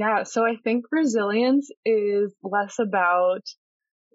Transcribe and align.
Yeah, 0.00 0.22
so 0.22 0.46
I 0.46 0.56
think 0.64 0.86
resilience 0.90 1.68
is 1.84 2.34
less 2.42 2.78
about 2.78 3.42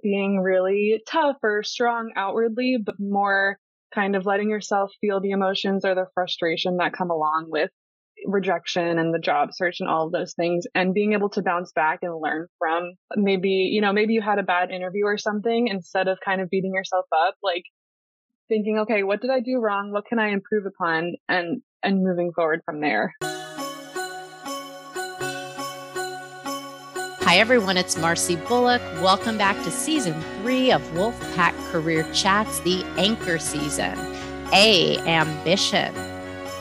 being 0.02 0.40
really 0.40 1.04
tough 1.08 1.36
or 1.44 1.62
strong 1.62 2.12
outwardly, 2.16 2.80
but 2.84 2.96
more 2.98 3.60
kind 3.94 4.16
of 4.16 4.26
letting 4.26 4.50
yourself 4.50 4.92
feel 5.00 5.22
the 5.22 5.30
emotions 5.30 5.86
or 5.86 5.94
the 5.94 6.08
frustration 6.16 6.78
that 6.78 6.94
come 6.94 7.12
along 7.12 7.50
with 7.50 7.70
rejection 8.26 8.98
and 8.98 9.14
the 9.14 9.20
job 9.20 9.50
search 9.54 9.80
and 9.80 9.88
all 9.88 10.08
of 10.08 10.12
those 10.12 10.34
things 10.34 10.66
and 10.74 10.96
being 10.96 11.14
able 11.14 11.30
to 11.30 11.44
bounce 11.44 11.72
back 11.74 12.00
and 12.02 12.20
learn 12.20 12.48
from 12.58 12.94
maybe, 13.16 13.70
you 13.72 13.82
know, 13.82 13.94
maybe 13.94 14.14
you 14.14 14.24
had 14.24 14.40
a 14.40 14.44
bad 14.44 14.72
interview 14.72 15.06
or 15.06 15.20
something 15.20 15.68
instead 15.68 16.08
of 16.08 16.18
kind 16.26 16.42
of 16.42 16.50
beating 16.50 16.74
yourself 16.74 17.06
up, 17.16 17.36
like 17.44 17.66
thinking, 18.48 18.80
okay, 18.80 19.04
what 19.04 19.22
did 19.22 19.30
I 19.30 19.40
do 19.40 19.60
wrong? 19.60 19.92
What 19.92 20.08
can 20.08 20.18
I 20.18 20.30
improve 20.30 20.66
upon? 20.66 21.14
And, 21.30 21.62
and 21.84 22.04
moving 22.04 22.32
forward 22.34 22.62
from 22.66 22.82
there. 22.82 23.14
Hi, 27.36 27.42
everyone. 27.42 27.76
It's 27.76 27.98
Marcy 27.98 28.38
Bullock. 28.38 28.82
Welcome 29.02 29.38
back 29.38 29.62
to 29.66 29.70
season 29.70 30.14
three 30.40 30.72
of 30.72 30.82
Wolfpack 30.94 31.54
Career 31.70 32.10
Chats, 32.14 32.62
the 32.62 32.86
anchor 32.98 33.40
season. 33.40 34.00
A, 34.54 34.98
ambition. 35.00 35.94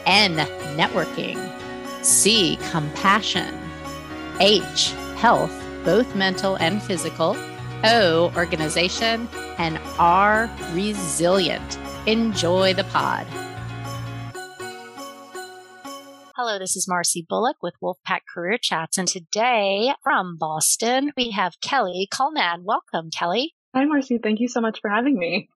N, 0.05 0.35
networking. 0.77 1.39
C, 2.05 2.59
compassion. 2.73 3.57
H, 4.41 4.91
health, 5.17 5.53
both 5.85 6.13
mental 6.17 6.57
and 6.57 6.83
physical. 6.83 7.37
O, 7.85 8.33
organization. 8.35 9.29
And 9.59 9.79
R, 10.01 10.51
resilient. 10.73 11.79
Enjoy 12.07 12.75
the 12.75 12.83
pod. 12.83 13.29
Hello, 16.55 16.63
this 16.63 16.77
is 16.77 16.87
Marcy 16.87 17.27
Bullock 17.29 17.57
with 17.65 17.75
Wolfpack 17.83 18.21
Career 18.33 18.59
Chats. 18.63 18.97
And 18.97 19.09
today 19.09 19.93
from 20.05 20.37
Boston, 20.39 21.11
we 21.17 21.33
have 21.33 21.61
Kelly 21.61 22.07
Kullman. 22.13 22.63
Welcome, 22.63 23.11
Kelly. 23.11 23.55
Hi, 23.75 23.85
Marcy. 23.87 24.21
Thank 24.23 24.39
you 24.39 24.47
so 24.47 24.61
much 24.61 24.79
for 24.81 24.89
having 24.89 25.19
me. 25.19 25.49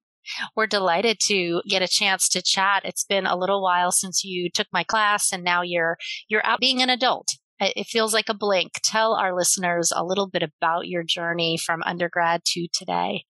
We're 0.56 0.67
delighted 0.67 1.19
to 1.27 1.62
get 1.69 1.83
a 1.83 1.86
chance 1.86 2.28
to 2.31 2.42
chat. 2.42 2.83
It's 2.84 3.05
been 3.05 3.27
a 3.27 3.36
little 3.36 3.62
while 3.62 3.92
since 3.92 4.25
you 4.25 4.50
took 4.53 4.67
my 4.73 4.83
class 4.83 5.31
and 5.33 5.45
now 5.45 5.62
you're 5.62 5.98
you're 6.27 6.45
out 6.45 6.58
being 6.58 6.83
an 6.83 6.91
adult. 6.91 7.28
It 7.61 7.86
feels 7.86 8.12
like 8.12 8.28
a 8.28 8.34
blink. 8.34 8.73
Tell 8.83 9.14
our 9.14 9.33
listeners 9.33 9.92
a 9.95 10.05
little 10.05 10.28
bit 10.28 10.42
about 10.42 10.89
your 10.89 11.05
journey 11.05 11.56
from 11.64 11.80
undergrad 11.84 12.45
to 12.47 12.67
today. 12.73 13.23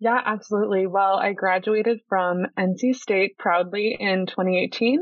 Yeah, 0.00 0.20
absolutely. 0.24 0.86
Well, 0.86 1.16
I 1.16 1.32
graduated 1.32 2.00
from 2.08 2.46
NC 2.56 2.94
State 2.94 3.36
proudly 3.36 3.96
in 3.98 4.26
2018. 4.26 5.00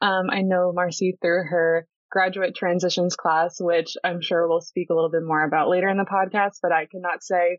Um, 0.00 0.30
I 0.30 0.40
know 0.40 0.72
Marcy 0.74 1.18
through 1.20 1.44
her 1.50 1.86
graduate 2.10 2.54
transitions 2.54 3.14
class, 3.14 3.56
which 3.60 3.94
I'm 4.02 4.22
sure 4.22 4.48
we'll 4.48 4.62
speak 4.62 4.88
a 4.90 4.94
little 4.94 5.10
bit 5.10 5.22
more 5.22 5.44
about 5.44 5.68
later 5.68 5.88
in 5.88 5.98
the 5.98 6.04
podcast, 6.04 6.60
but 6.62 6.72
I 6.72 6.86
cannot 6.86 7.22
say 7.22 7.58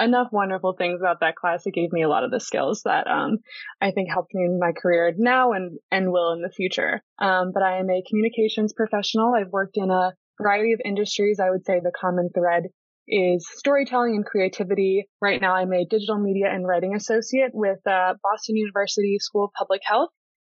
enough 0.00 0.28
wonderful 0.32 0.72
things 0.72 1.00
about 1.00 1.20
that 1.20 1.36
class. 1.36 1.66
It 1.66 1.74
gave 1.74 1.92
me 1.92 2.02
a 2.02 2.08
lot 2.08 2.24
of 2.24 2.30
the 2.30 2.40
skills 2.40 2.82
that 2.84 3.06
um, 3.06 3.40
I 3.82 3.90
think 3.90 4.08
helped 4.10 4.32
me 4.32 4.44
in 4.44 4.58
my 4.58 4.72
career 4.72 5.12
now 5.18 5.52
and, 5.52 5.78
and 5.90 6.10
will 6.10 6.32
in 6.32 6.40
the 6.40 6.48
future. 6.48 7.02
Um, 7.18 7.50
but 7.52 7.62
I 7.62 7.80
am 7.80 7.90
a 7.90 8.02
communications 8.08 8.72
professional. 8.72 9.34
I've 9.34 9.52
worked 9.52 9.76
in 9.76 9.90
a 9.90 10.14
variety 10.40 10.72
of 10.72 10.80
industries. 10.86 11.38
I 11.38 11.50
would 11.50 11.66
say 11.66 11.80
the 11.80 11.92
common 11.94 12.30
thread 12.34 12.64
is 13.10 13.46
storytelling 13.56 14.14
and 14.14 14.24
creativity. 14.24 15.08
Right 15.20 15.40
now, 15.40 15.54
I'm 15.54 15.72
a 15.72 15.84
digital 15.84 16.18
media 16.18 16.46
and 16.50 16.66
writing 16.66 16.94
associate 16.94 17.50
with 17.52 17.78
uh, 17.86 18.14
Boston 18.22 18.56
University 18.56 19.18
School 19.18 19.44
of 19.44 19.50
Public 19.52 19.82
Health, 19.84 20.10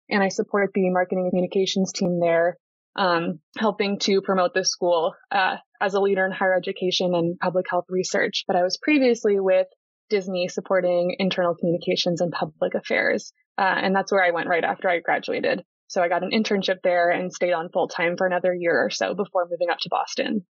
and 0.09 0.21
I 0.21 0.29
support 0.29 0.71
the 0.73 0.89
marketing 0.89 1.25
and 1.25 1.31
communications 1.31 1.93
team 1.93 2.19
there 2.19 2.57
um, 2.97 3.39
helping 3.57 3.99
to 3.99 4.21
promote 4.21 4.53
this 4.53 4.69
school 4.69 5.13
uh, 5.31 5.57
as 5.79 5.93
a 5.93 6.01
leader 6.01 6.25
in 6.25 6.31
higher 6.31 6.55
education 6.55 7.13
and 7.13 7.37
public 7.39 7.67
health 7.69 7.85
research. 7.89 8.43
But 8.47 8.55
I 8.55 8.63
was 8.63 8.77
previously 8.81 9.39
with 9.39 9.67
Disney 10.09 10.47
supporting 10.47 11.15
internal 11.19 11.55
communications 11.55 12.21
and 12.21 12.31
public 12.31 12.73
affairs. 12.73 13.31
Uh, 13.57 13.75
and 13.77 13.95
that's 13.95 14.11
where 14.11 14.23
I 14.23 14.31
went 14.31 14.49
right 14.49 14.63
after 14.63 14.89
I 14.89 14.99
graduated. 14.99 15.63
So 15.87 16.01
I 16.01 16.09
got 16.09 16.23
an 16.23 16.31
internship 16.31 16.77
there 16.83 17.09
and 17.09 17.31
stayed 17.31 17.53
on 17.53 17.69
full 17.69 17.87
time 17.87 18.17
for 18.17 18.27
another 18.27 18.53
year 18.53 18.83
or 18.83 18.89
so 18.89 19.13
before 19.13 19.47
moving 19.49 19.69
up 19.69 19.79
to 19.79 19.89
Boston. 19.89 20.45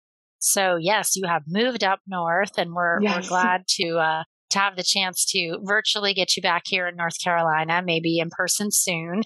So 0.44 0.76
yes, 0.78 1.16
you 1.16 1.26
have 1.26 1.44
moved 1.48 1.82
up 1.82 2.00
north 2.06 2.58
and 2.58 2.74
we're, 2.74 3.00
yes. 3.00 3.24
we're 3.24 3.28
glad 3.28 3.62
to, 3.78 3.96
uh, 3.98 4.22
to 4.50 4.58
have 4.58 4.76
the 4.76 4.84
chance 4.84 5.24
to 5.32 5.58
virtually 5.62 6.14
get 6.14 6.36
you 6.36 6.42
back 6.42 6.62
here 6.66 6.86
in 6.86 6.96
North 6.96 7.20
Carolina, 7.22 7.82
maybe 7.84 8.18
in 8.18 8.28
person 8.30 8.70
soon. 8.70 9.22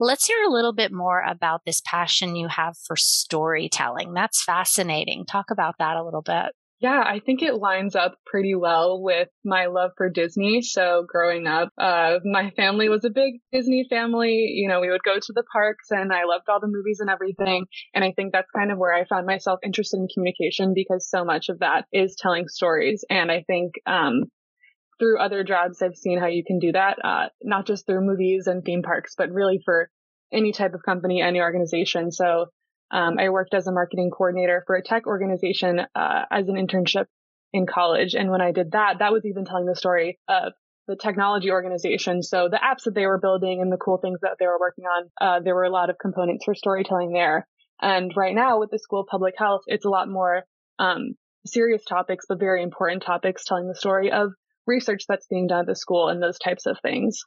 Let's 0.00 0.26
hear 0.26 0.42
a 0.42 0.52
little 0.52 0.72
bit 0.72 0.92
more 0.92 1.22
about 1.22 1.60
this 1.66 1.82
passion 1.84 2.36
you 2.36 2.48
have 2.48 2.74
for 2.86 2.96
storytelling. 2.96 4.14
That's 4.14 4.42
fascinating. 4.42 5.24
Talk 5.26 5.50
about 5.50 5.76
that 5.78 5.96
a 5.96 6.02
little 6.02 6.22
bit. 6.22 6.52
Yeah, 6.82 7.00
I 7.06 7.20
think 7.24 7.42
it 7.42 7.54
lines 7.54 7.94
up 7.94 8.16
pretty 8.26 8.56
well 8.56 9.00
with 9.00 9.28
my 9.44 9.66
love 9.66 9.92
for 9.96 10.10
Disney. 10.10 10.62
So 10.62 11.06
growing 11.06 11.46
up, 11.46 11.68
uh, 11.78 12.18
my 12.24 12.50
family 12.56 12.88
was 12.88 13.04
a 13.04 13.10
big 13.10 13.34
Disney 13.52 13.86
family. 13.88 14.50
You 14.52 14.68
know, 14.68 14.80
we 14.80 14.90
would 14.90 15.04
go 15.04 15.14
to 15.14 15.32
the 15.32 15.44
parks 15.52 15.92
and 15.92 16.12
I 16.12 16.24
loved 16.24 16.48
all 16.48 16.58
the 16.58 16.66
movies 16.66 16.98
and 16.98 17.08
everything. 17.08 17.66
And 17.94 18.02
I 18.02 18.10
think 18.10 18.32
that's 18.32 18.50
kind 18.50 18.72
of 18.72 18.78
where 18.78 18.92
I 18.92 19.04
found 19.04 19.26
myself 19.26 19.60
interested 19.62 19.98
in 19.98 20.08
communication 20.12 20.72
because 20.74 21.08
so 21.08 21.24
much 21.24 21.50
of 21.50 21.60
that 21.60 21.84
is 21.92 22.16
telling 22.18 22.48
stories. 22.48 23.04
And 23.08 23.30
I 23.30 23.44
think, 23.46 23.74
um, 23.86 24.24
through 24.98 25.20
other 25.20 25.44
jobs, 25.44 25.82
I've 25.82 25.94
seen 25.94 26.18
how 26.18 26.26
you 26.26 26.42
can 26.44 26.58
do 26.58 26.72
that, 26.72 26.98
uh, 27.04 27.28
not 27.44 27.64
just 27.64 27.86
through 27.86 28.00
movies 28.04 28.48
and 28.48 28.64
theme 28.64 28.82
parks, 28.82 29.14
but 29.16 29.30
really 29.30 29.60
for 29.64 29.88
any 30.32 30.50
type 30.50 30.74
of 30.74 30.82
company, 30.82 31.22
any 31.22 31.40
organization. 31.40 32.10
So 32.10 32.46
um, 32.92 33.18
I 33.18 33.30
worked 33.30 33.54
as 33.54 33.66
a 33.66 33.72
marketing 33.72 34.10
coordinator 34.10 34.62
for 34.66 34.76
a 34.76 34.82
tech 34.82 35.06
organization 35.06 35.80
uh, 35.94 36.22
as 36.30 36.48
an 36.48 36.56
internship 36.56 37.06
in 37.52 37.66
college. 37.66 38.14
And 38.14 38.30
when 38.30 38.40
I 38.40 38.52
did 38.52 38.72
that, 38.72 38.98
that 38.98 39.12
was 39.12 39.24
even 39.24 39.44
telling 39.44 39.66
the 39.66 39.74
story 39.74 40.18
of 40.28 40.52
the 40.88 40.96
technology 40.96 41.50
organization. 41.50 42.22
So 42.22 42.48
the 42.50 42.58
apps 42.58 42.84
that 42.84 42.94
they 42.94 43.06
were 43.06 43.18
building 43.18 43.60
and 43.62 43.72
the 43.72 43.76
cool 43.76 43.98
things 43.98 44.20
that 44.22 44.36
they 44.38 44.46
were 44.46 44.58
working 44.58 44.84
on, 44.84 45.10
uh, 45.20 45.40
there 45.40 45.54
were 45.54 45.64
a 45.64 45.70
lot 45.70 45.90
of 45.90 45.96
components 45.98 46.44
for 46.44 46.54
storytelling 46.54 47.12
there. 47.12 47.46
And 47.80 48.12
right 48.16 48.34
now 48.34 48.60
with 48.60 48.70
the 48.70 48.78
School 48.78 49.00
of 49.00 49.06
Public 49.06 49.34
Health, 49.38 49.62
it's 49.66 49.84
a 49.84 49.90
lot 49.90 50.08
more 50.08 50.44
um, 50.78 51.14
serious 51.46 51.84
topics, 51.84 52.26
but 52.28 52.38
very 52.38 52.62
important 52.62 53.02
topics 53.02 53.44
telling 53.44 53.68
the 53.68 53.74
story 53.74 54.12
of 54.12 54.32
research 54.66 55.04
that's 55.08 55.26
being 55.26 55.46
done 55.46 55.60
at 55.60 55.66
the 55.66 55.74
school 55.74 56.08
and 56.08 56.22
those 56.22 56.38
types 56.38 56.66
of 56.66 56.78
things. 56.82 57.22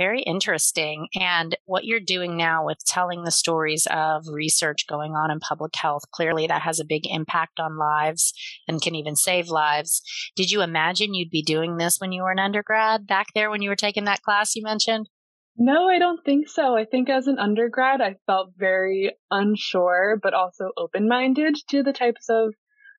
Very 0.00 0.22
interesting. 0.22 1.08
And 1.14 1.54
what 1.66 1.84
you're 1.84 2.00
doing 2.00 2.34
now 2.34 2.64
with 2.64 2.82
telling 2.86 3.24
the 3.24 3.30
stories 3.30 3.86
of 3.90 4.24
research 4.32 4.86
going 4.86 5.12
on 5.12 5.30
in 5.30 5.40
public 5.40 5.76
health, 5.76 6.04
clearly 6.10 6.46
that 6.46 6.62
has 6.62 6.80
a 6.80 6.86
big 6.86 7.02
impact 7.04 7.60
on 7.60 7.76
lives 7.76 8.32
and 8.66 8.80
can 8.80 8.94
even 8.94 9.14
save 9.14 9.48
lives. 9.48 10.00
Did 10.36 10.50
you 10.50 10.62
imagine 10.62 11.12
you'd 11.12 11.28
be 11.28 11.42
doing 11.42 11.76
this 11.76 11.98
when 11.98 12.12
you 12.12 12.22
were 12.22 12.30
an 12.30 12.38
undergrad 12.38 13.06
back 13.06 13.26
there 13.34 13.50
when 13.50 13.60
you 13.60 13.68
were 13.68 13.76
taking 13.76 14.04
that 14.04 14.22
class 14.22 14.56
you 14.56 14.62
mentioned? 14.62 15.10
No, 15.58 15.90
I 15.90 15.98
don't 15.98 16.24
think 16.24 16.48
so. 16.48 16.78
I 16.78 16.86
think 16.86 17.10
as 17.10 17.26
an 17.26 17.38
undergrad, 17.38 18.00
I 18.00 18.16
felt 18.26 18.54
very 18.56 19.12
unsure, 19.30 20.18
but 20.22 20.32
also 20.32 20.70
open 20.78 21.08
minded 21.08 21.56
to 21.68 21.82
the 21.82 21.92
types 21.92 22.30
of 22.30 22.54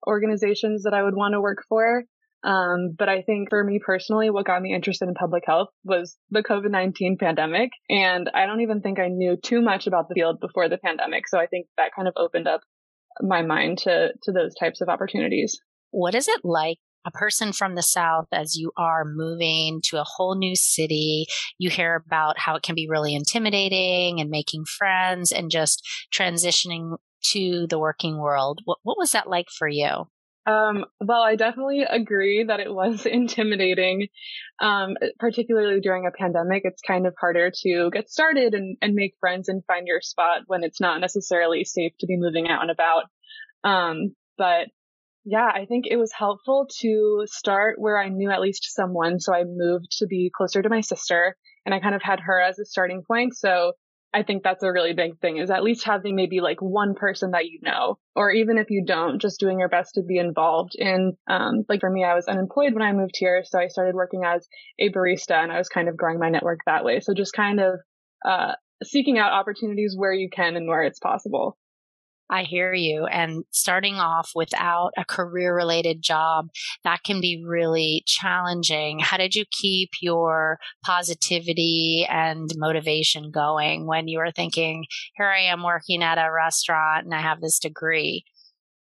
organizations 0.05 0.83
that 0.83 0.93
I 0.93 1.01
would 1.01 1.15
want 1.15 1.33
to 1.33 1.41
work 1.41 1.63
for. 1.67 2.03
Um, 2.43 2.95
but 2.97 3.09
I 3.09 3.21
think 3.21 3.49
for 3.49 3.63
me 3.63 3.79
personally, 3.83 4.29
what 4.29 4.45
got 4.45 4.61
me 4.61 4.73
interested 4.73 5.07
in 5.07 5.13
public 5.13 5.43
health 5.45 5.69
was 5.83 6.17
the 6.31 6.43
COVID-19 6.43 7.19
pandemic. 7.19 7.71
And 7.89 8.29
I 8.33 8.45
don't 8.45 8.61
even 8.61 8.81
think 8.81 8.99
I 8.99 9.07
knew 9.09 9.37
too 9.37 9.61
much 9.61 9.87
about 9.87 10.09
the 10.09 10.15
field 10.15 10.39
before 10.39 10.67
the 10.67 10.77
pandemic. 10.77 11.27
So 11.27 11.39
I 11.39 11.45
think 11.45 11.67
that 11.77 11.91
kind 11.95 12.07
of 12.07 12.13
opened 12.17 12.47
up 12.47 12.61
my 13.21 13.41
mind 13.43 13.79
to, 13.79 14.09
to 14.23 14.31
those 14.31 14.55
types 14.55 14.81
of 14.81 14.89
opportunities. 14.89 15.59
What 15.91 16.15
is 16.15 16.27
it 16.27 16.41
like 16.43 16.77
a 17.05 17.11
person 17.11 17.51
from 17.51 17.75
the 17.75 17.81
South 17.81 18.27
as 18.31 18.55
you 18.55 18.71
are 18.77 19.03
moving 19.05 19.81
to 19.85 19.99
a 19.99 20.05
whole 20.05 20.35
new 20.35 20.55
city. 20.55 21.25
You 21.57 21.69
hear 21.69 21.95
about 21.95 22.37
how 22.39 22.55
it 22.55 22.63
can 22.63 22.75
be 22.75 22.87
really 22.87 23.15
intimidating 23.15 24.19
and 24.19 24.29
making 24.29 24.65
friends 24.65 25.31
and 25.31 25.49
just 25.49 25.83
transitioning 26.15 26.97
to 27.31 27.67
the 27.67 27.79
working 27.79 28.17
world. 28.17 28.61
What, 28.65 28.79
what 28.83 28.97
was 28.97 29.11
that 29.11 29.29
like 29.29 29.47
for 29.49 29.67
you? 29.67 30.07
Um, 30.45 30.85
well, 30.99 31.21
I 31.21 31.35
definitely 31.35 31.83
agree 31.83 32.43
that 32.43 32.59
it 32.59 32.73
was 32.73 33.05
intimidating, 33.05 34.07
um, 34.59 34.97
particularly 35.19 35.79
during 35.81 36.07
a 36.07 36.11
pandemic. 36.11 36.63
It's 36.65 36.81
kind 36.81 37.05
of 37.05 37.13
harder 37.19 37.51
to 37.63 37.89
get 37.91 38.09
started 38.09 38.53
and, 38.53 38.77
and 38.81 38.95
make 38.95 39.15
friends 39.19 39.49
and 39.49 39.63
find 39.65 39.87
your 39.87 40.01
spot 40.01 40.41
when 40.47 40.63
it's 40.63 40.81
not 40.81 40.99
necessarily 40.99 41.63
safe 41.63 41.93
to 41.99 42.07
be 42.07 42.17
moving 42.17 42.47
out 42.47 42.61
and 42.61 42.71
about. 42.71 43.03
Um, 43.63 44.15
but 44.37 44.67
yeah, 45.23 45.49
I 45.53 45.65
think 45.65 45.85
it 45.87 45.97
was 45.97 46.11
helpful 46.11 46.67
to 46.79 47.23
start 47.27 47.79
where 47.79 47.99
I 47.99 48.09
knew 48.09 48.31
at 48.31 48.41
least 48.41 48.73
someone. 48.73 49.19
So 49.19 49.35
I 49.35 49.43
moved 49.45 49.97
to 49.99 50.07
be 50.07 50.31
closer 50.35 50.61
to 50.63 50.69
my 50.69 50.81
sister 50.81 51.35
and 51.65 51.75
I 51.75 51.79
kind 51.79 51.93
of 51.93 52.01
had 52.01 52.19
her 52.21 52.41
as 52.41 52.57
a 52.57 52.65
starting 52.65 53.03
point. 53.07 53.35
So 53.37 53.73
I 54.13 54.23
think 54.23 54.43
that's 54.43 54.63
a 54.63 54.71
really 54.71 54.93
big 54.93 55.19
thing 55.19 55.37
is 55.37 55.49
at 55.49 55.63
least 55.63 55.85
having 55.85 56.15
maybe 56.15 56.41
like 56.41 56.61
one 56.61 56.95
person 56.95 57.31
that 57.31 57.45
you 57.45 57.59
know, 57.61 57.97
or 58.15 58.29
even 58.31 58.57
if 58.57 58.69
you 58.69 58.83
don't, 58.85 59.21
just 59.21 59.39
doing 59.39 59.59
your 59.59 59.69
best 59.69 59.95
to 59.95 60.03
be 60.03 60.17
involved 60.17 60.75
in, 60.75 61.15
um, 61.29 61.63
like 61.69 61.79
for 61.79 61.89
me, 61.89 62.03
I 62.03 62.15
was 62.15 62.27
unemployed 62.27 62.73
when 62.73 62.81
I 62.83 62.91
moved 62.91 63.15
here. 63.15 63.43
So 63.45 63.57
I 63.57 63.67
started 63.67 63.95
working 63.95 64.23
as 64.25 64.47
a 64.79 64.91
barista 64.91 65.41
and 65.41 65.51
I 65.51 65.57
was 65.57 65.69
kind 65.69 65.87
of 65.87 65.95
growing 65.95 66.19
my 66.19 66.29
network 66.29 66.59
that 66.65 66.83
way. 66.83 66.99
So 66.99 67.13
just 67.13 67.33
kind 67.33 67.61
of, 67.61 67.79
uh, 68.25 68.53
seeking 68.83 69.17
out 69.17 69.31
opportunities 69.31 69.95
where 69.95 70.13
you 70.13 70.29
can 70.29 70.55
and 70.55 70.67
where 70.67 70.83
it's 70.83 70.99
possible. 70.99 71.57
I 72.31 72.43
hear 72.43 72.73
you. 72.73 73.05
And 73.05 73.43
starting 73.51 73.95
off 73.95 74.31
without 74.33 74.91
a 74.97 75.03
career 75.03 75.53
related 75.53 76.01
job, 76.01 76.47
that 76.85 77.03
can 77.03 77.19
be 77.19 77.43
really 77.45 78.03
challenging. 78.07 78.99
How 78.99 79.17
did 79.17 79.35
you 79.35 79.43
keep 79.51 79.89
your 80.01 80.57
positivity 80.85 82.07
and 82.09 82.49
motivation 82.55 83.31
going 83.31 83.85
when 83.85 84.07
you 84.07 84.19
were 84.19 84.31
thinking, 84.31 84.85
here 85.15 85.27
I 85.27 85.41
am 85.41 85.61
working 85.61 86.01
at 86.01 86.17
a 86.17 86.31
restaurant 86.31 87.05
and 87.05 87.13
I 87.13 87.19
have 87.19 87.41
this 87.41 87.59
degree? 87.59 88.23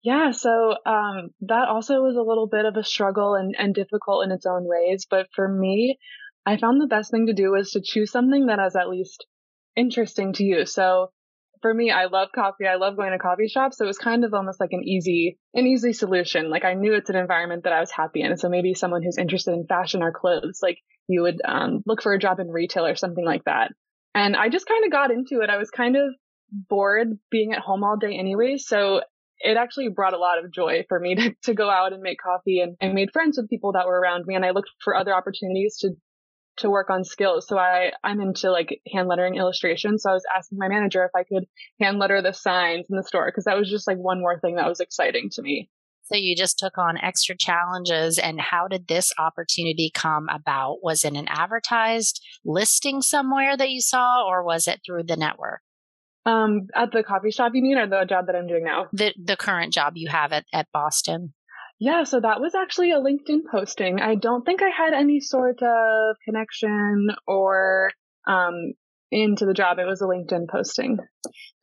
Yeah, 0.03 0.31
so 0.31 0.75
um, 0.85 1.29
that 1.41 1.67
also 1.69 2.01
was 2.01 2.17
a 2.17 2.27
little 2.27 2.47
bit 2.47 2.65
of 2.65 2.75
a 2.75 2.83
struggle 2.83 3.35
and, 3.35 3.55
and 3.57 3.73
difficult 3.73 4.25
in 4.25 4.31
its 4.31 4.45
own 4.45 4.65
ways. 4.65 5.05
But 5.09 5.27
for 5.33 5.47
me, 5.47 5.99
I 6.45 6.57
found 6.57 6.81
the 6.81 6.87
best 6.87 7.11
thing 7.11 7.27
to 7.27 7.33
do 7.33 7.51
was 7.51 7.71
to 7.71 7.81
choose 7.83 8.11
something 8.11 8.47
that 8.47 8.59
is 8.59 8.75
at 8.75 8.89
least 8.89 9.25
interesting 9.75 10.33
to 10.33 10.43
you. 10.43 10.65
So 10.65 11.11
for 11.61 11.73
me, 11.73 11.91
I 11.91 12.05
love 12.05 12.29
coffee. 12.33 12.65
I 12.65 12.75
love 12.75 12.95
going 12.95 13.11
to 13.11 13.19
coffee 13.19 13.47
shops. 13.47 13.77
So 13.77 13.85
it 13.85 13.87
was 13.87 13.97
kind 13.97 14.25
of 14.25 14.33
almost 14.33 14.59
like 14.59 14.71
an 14.73 14.83
easy, 14.83 15.37
an 15.53 15.67
easy 15.67 15.93
solution. 15.93 16.49
Like 16.49 16.65
I 16.65 16.73
knew 16.73 16.93
it's 16.93 17.09
an 17.09 17.15
environment 17.15 17.63
that 17.63 17.73
I 17.73 17.79
was 17.79 17.91
happy 17.91 18.21
in. 18.21 18.35
So 18.37 18.49
maybe 18.49 18.73
someone 18.73 19.03
who's 19.03 19.17
interested 19.17 19.53
in 19.53 19.67
fashion 19.67 20.01
or 20.01 20.11
clothes, 20.11 20.59
like 20.61 20.79
you 21.07 21.21
would 21.21 21.39
um, 21.45 21.83
look 21.85 22.01
for 22.01 22.13
a 22.13 22.19
job 22.19 22.39
in 22.39 22.49
retail 22.49 22.85
or 22.85 22.95
something 22.95 23.25
like 23.25 23.43
that. 23.45 23.71
And 24.13 24.35
I 24.35 24.49
just 24.49 24.67
kind 24.67 24.85
of 24.85 24.91
got 24.91 25.11
into 25.11 25.41
it. 25.41 25.49
I 25.49 25.57
was 25.57 25.69
kind 25.69 25.95
of 25.95 26.13
bored 26.51 27.17
being 27.29 27.53
at 27.53 27.59
home 27.59 27.83
all 27.83 27.97
day 27.97 28.17
anyway. 28.17 28.57
So 28.57 29.01
it 29.39 29.57
actually 29.57 29.89
brought 29.89 30.13
a 30.13 30.19
lot 30.19 30.43
of 30.43 30.51
joy 30.51 30.85
for 30.87 30.99
me 30.99 31.15
to, 31.15 31.35
to 31.43 31.53
go 31.53 31.69
out 31.69 31.93
and 31.93 32.01
make 32.01 32.19
coffee 32.21 32.59
and 32.59 32.75
I 32.81 32.89
made 32.89 33.11
friends 33.11 33.37
with 33.37 33.49
people 33.49 33.73
that 33.73 33.87
were 33.87 33.99
around 33.99 34.25
me 34.25 34.35
and 34.35 34.45
I 34.45 34.51
looked 34.51 34.69
for 34.83 34.95
other 34.95 35.15
opportunities 35.15 35.77
to 35.79 35.91
to 36.57 36.69
work 36.69 36.89
on 36.89 37.03
skills. 37.03 37.48
So 37.48 37.57
I, 37.57 37.92
I'm 38.03 38.21
into 38.21 38.51
like 38.51 38.81
hand 38.92 39.07
lettering 39.07 39.36
illustration. 39.36 39.98
So 39.98 40.12
I 40.12 40.13
was 40.13 40.24
asking 40.36 40.57
my 40.59 40.68
manager 40.68 41.03
if 41.03 41.12
I 41.15 41.24
could 41.24 41.45
hand 41.80 42.00
letter 42.00 42.21
the 42.21 42.33
signs 42.33 42.86
in 42.89 42.98
the 42.98 43.03
store 43.03 43.27
because 43.27 43.45
that 43.45 43.57
was 43.57 43.69
just 43.69 43.88
like 43.88 43.98
one 43.98 44.19
more 44.19 44.39
thing 44.39 44.56
that 44.56 44.68
was 44.68 44.80
exciting 44.80 45.30
to 45.33 45.42
me. 45.42 45.69
So 46.03 46.18
you 46.18 46.36
just 46.36 46.59
took 46.59 46.77
on 46.77 46.98
extra 46.98 47.38
challenges 47.38 48.18
and 48.18 48.42
how 48.42 48.68
did 48.68 48.88
this 48.88 49.13
opportunity 49.18 49.92
come 49.94 50.27
about? 50.30 50.80
Was 50.83 51.06
it 51.06 51.13
an 51.13 51.27
advertised 51.30 52.21
listing 52.44 53.01
somewhere 53.01 53.56
that 53.56 53.69
you 53.69 53.80
saw 53.80 54.25
or 54.27 54.44
was 54.44 54.68
it 54.68 54.81
through 54.86 55.03
the 55.03 55.15
network? 55.15 55.62
Um, 56.25 56.68
at 56.75 56.92
the 56.92 57.01
coffee 57.01 57.31
shop, 57.31 57.53
you 57.56 57.63
mean, 57.63 57.77
or 57.77 57.88
the 57.88 58.06
job 58.06 58.27
that 58.27 58.36
I'm 58.36 58.45
doing 58.45 58.63
now? 58.63 58.88
The 58.94 59.13
the 59.18 59.36
current 59.36 59.74
job 59.74 59.94
you 59.95 60.09
have 60.09 60.31
at, 60.31 60.45
at 60.53 60.68
Boston. 60.71 61.33
Yeah, 61.81 62.03
so 62.03 62.19
that 62.19 62.39
was 62.39 62.53
actually 62.53 62.91
a 62.91 63.01
LinkedIn 63.01 63.39
posting. 63.49 63.99
I 63.99 64.13
don't 64.13 64.45
think 64.45 64.61
I 64.61 64.69
had 64.69 64.93
any 64.93 65.19
sort 65.19 65.63
of 65.63 66.15
connection 66.23 67.07
or 67.25 67.89
um, 68.27 68.73
into 69.11 69.47
the 69.47 69.55
job. 69.55 69.79
It 69.79 69.87
was 69.87 69.99
a 69.99 70.05
LinkedIn 70.05 70.47
posting. 70.47 70.99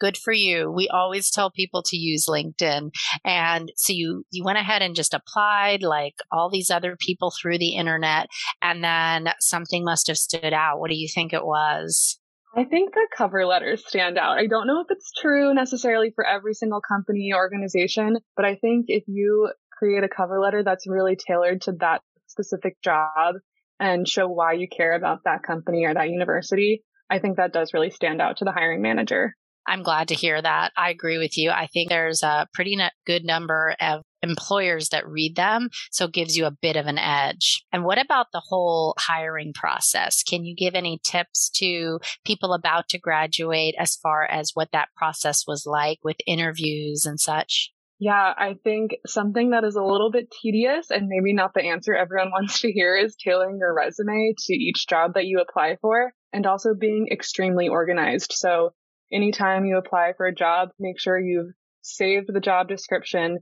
Good 0.00 0.16
for 0.16 0.32
you. 0.32 0.72
We 0.72 0.88
always 0.88 1.30
tell 1.30 1.52
people 1.52 1.84
to 1.84 1.96
use 1.96 2.26
LinkedIn. 2.26 2.90
And 3.24 3.70
so 3.76 3.92
you, 3.92 4.24
you 4.32 4.42
went 4.42 4.58
ahead 4.58 4.82
and 4.82 4.96
just 4.96 5.14
applied 5.14 5.84
like 5.84 6.14
all 6.32 6.50
these 6.50 6.68
other 6.68 6.96
people 6.98 7.30
through 7.30 7.58
the 7.58 7.76
internet. 7.76 8.26
And 8.60 8.82
then 8.82 9.32
something 9.38 9.84
must 9.84 10.08
have 10.08 10.18
stood 10.18 10.52
out. 10.52 10.80
What 10.80 10.90
do 10.90 10.96
you 10.96 11.08
think 11.08 11.32
it 11.32 11.46
was? 11.46 12.18
I 12.56 12.64
think 12.64 12.92
the 12.92 13.06
cover 13.16 13.46
letters 13.46 13.84
stand 13.86 14.18
out. 14.18 14.36
I 14.36 14.48
don't 14.48 14.66
know 14.66 14.80
if 14.80 14.88
it's 14.90 15.12
true 15.12 15.54
necessarily 15.54 16.10
for 16.12 16.26
every 16.26 16.54
single 16.54 16.80
company 16.80 17.30
organization, 17.32 18.16
but 18.34 18.44
I 18.44 18.56
think 18.56 18.86
if 18.88 19.04
you 19.06 19.52
create 19.78 20.04
a 20.04 20.08
cover 20.08 20.40
letter 20.40 20.62
that's 20.62 20.88
really 20.88 21.16
tailored 21.16 21.62
to 21.62 21.72
that 21.80 22.02
specific 22.26 22.76
job 22.82 23.36
and 23.80 24.08
show 24.08 24.26
why 24.28 24.52
you 24.54 24.66
care 24.68 24.94
about 24.94 25.20
that 25.24 25.42
company 25.42 25.84
or 25.84 25.94
that 25.94 26.10
university, 26.10 26.82
I 27.08 27.20
think 27.20 27.36
that 27.36 27.52
does 27.52 27.72
really 27.72 27.90
stand 27.90 28.20
out 28.20 28.38
to 28.38 28.44
the 28.44 28.52
hiring 28.52 28.82
manager. 28.82 29.34
I'm 29.66 29.82
glad 29.82 30.08
to 30.08 30.14
hear 30.14 30.40
that. 30.40 30.72
I 30.76 30.90
agree 30.90 31.18
with 31.18 31.36
you. 31.36 31.50
I 31.50 31.68
think 31.72 31.90
there's 31.90 32.22
a 32.22 32.48
pretty 32.54 32.78
good 33.06 33.24
number 33.24 33.76
of 33.80 34.00
employers 34.22 34.88
that 34.88 35.06
read 35.06 35.36
them, 35.36 35.68
so 35.92 36.06
it 36.06 36.12
gives 36.12 36.36
you 36.36 36.46
a 36.46 36.56
bit 36.62 36.76
of 36.76 36.86
an 36.86 36.98
edge. 36.98 37.62
And 37.70 37.84
what 37.84 38.02
about 38.02 38.28
the 38.32 38.42
whole 38.48 38.94
hiring 38.98 39.52
process? 39.52 40.22
Can 40.22 40.44
you 40.44 40.56
give 40.56 40.74
any 40.74 40.98
tips 41.04 41.50
to 41.56 42.00
people 42.24 42.54
about 42.54 42.88
to 42.88 42.98
graduate 42.98 43.74
as 43.78 43.94
far 43.94 44.24
as 44.24 44.52
what 44.54 44.70
that 44.72 44.88
process 44.96 45.44
was 45.46 45.66
like 45.66 45.98
with 46.02 46.16
interviews 46.26 47.04
and 47.04 47.20
such? 47.20 47.70
Yeah, 48.00 48.32
I 48.36 48.54
think 48.62 48.92
something 49.06 49.50
that 49.50 49.64
is 49.64 49.74
a 49.74 49.82
little 49.82 50.12
bit 50.12 50.30
tedious 50.30 50.90
and 50.90 51.08
maybe 51.08 51.34
not 51.34 51.52
the 51.52 51.64
answer 51.64 51.94
everyone 51.94 52.30
wants 52.32 52.60
to 52.60 52.72
hear 52.72 52.96
is 52.96 53.16
tailoring 53.16 53.58
your 53.58 53.74
resume 53.74 54.34
to 54.38 54.54
each 54.54 54.86
job 54.86 55.14
that 55.14 55.26
you 55.26 55.40
apply 55.40 55.76
for 55.80 56.12
and 56.32 56.46
also 56.46 56.74
being 56.78 57.08
extremely 57.10 57.68
organized. 57.68 58.32
So 58.34 58.70
anytime 59.12 59.64
you 59.64 59.78
apply 59.78 60.12
for 60.16 60.26
a 60.26 60.34
job, 60.34 60.70
make 60.78 61.00
sure 61.00 61.18
you've 61.18 61.52
saved 61.82 62.28
the 62.32 62.40
job 62.40 62.68
description 62.68 63.38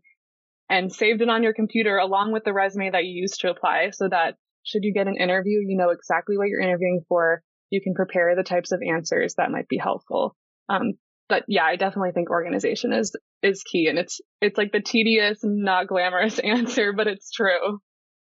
and 0.71 0.93
saved 0.93 1.21
it 1.21 1.29
on 1.29 1.43
your 1.43 1.53
computer 1.53 1.99
along 1.99 2.33
with 2.33 2.45
the 2.45 2.53
resume 2.53 2.91
that 2.91 3.05
you 3.05 3.21
used 3.21 3.41
to 3.41 3.51
apply 3.51 3.91
so 3.91 4.09
that 4.09 4.37
should 4.65 4.83
you 4.83 4.93
get 4.93 5.07
an 5.07 5.17
interview, 5.17 5.61
you 5.65 5.77
know 5.77 5.91
exactly 5.91 6.37
what 6.37 6.49
you're 6.49 6.61
interviewing 6.61 7.03
for. 7.09 7.43
You 7.71 7.81
can 7.81 7.95
prepare 7.95 8.35
the 8.35 8.43
types 8.43 8.73
of 8.73 8.81
answers 8.83 9.35
that 9.35 9.51
might 9.51 9.69
be 9.69 9.79
helpful. 9.79 10.35
Um, 10.69 10.95
but 11.29 11.45
yeah, 11.49 11.65
I 11.65 11.77
definitely 11.77 12.13
think 12.13 12.31
organization 12.31 12.93
is 12.93 13.15
is 13.43 13.63
key 13.63 13.89
and 13.89 13.99
it's 13.99 14.21
it's 14.41 14.59
like 14.59 14.73
the 14.73 14.81
tedious, 14.81 15.41
not 15.43 15.89
glamorous 15.89 16.39
answer, 16.45 16.93
but 16.93 17.07
it's 17.07 17.31
true. 17.31 17.81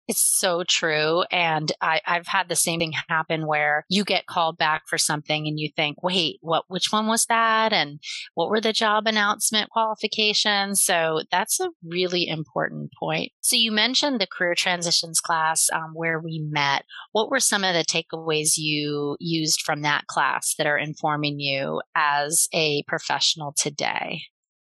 It's 0.09 0.39
so 0.39 0.63
true. 0.67 1.23
And 1.31 1.71
I, 1.81 2.01
I've 2.03 2.25
had 2.25 2.49
the 2.49 2.55
same 2.55 2.79
thing 2.79 2.93
happen 3.07 3.45
where 3.45 3.85
you 3.89 4.03
get 4.03 4.25
called 4.25 4.57
back 4.57 4.87
for 4.87 4.97
something 4.97 5.47
and 5.47 5.59
you 5.59 5.69
think, 5.75 6.01
wait, 6.01 6.39
what, 6.41 6.65
which 6.67 6.91
one 6.91 7.05
was 7.05 7.27
that? 7.27 7.71
And 7.71 7.99
what 8.33 8.49
were 8.49 8.59
the 8.59 8.73
job 8.73 9.05
announcement 9.05 9.69
qualifications? 9.69 10.81
So 10.81 11.21
that's 11.31 11.59
a 11.59 11.69
really 11.83 12.27
important 12.27 12.91
point. 12.99 13.33
So 13.41 13.55
you 13.55 13.71
mentioned 13.71 14.19
the 14.19 14.25
career 14.25 14.55
transitions 14.55 15.19
class 15.19 15.69
um, 15.71 15.91
where 15.93 16.19
we 16.19 16.39
met. 16.39 16.85
What 17.11 17.29
were 17.29 17.39
some 17.39 17.63
of 17.63 17.75
the 17.75 17.85
takeaways 17.85 18.53
you 18.57 19.15
used 19.19 19.61
from 19.61 19.83
that 19.83 20.07
class 20.07 20.55
that 20.57 20.65
are 20.65 20.79
informing 20.79 21.39
you 21.39 21.83
as 21.93 22.47
a 22.51 22.81
professional 22.87 23.53
today? 23.55 24.23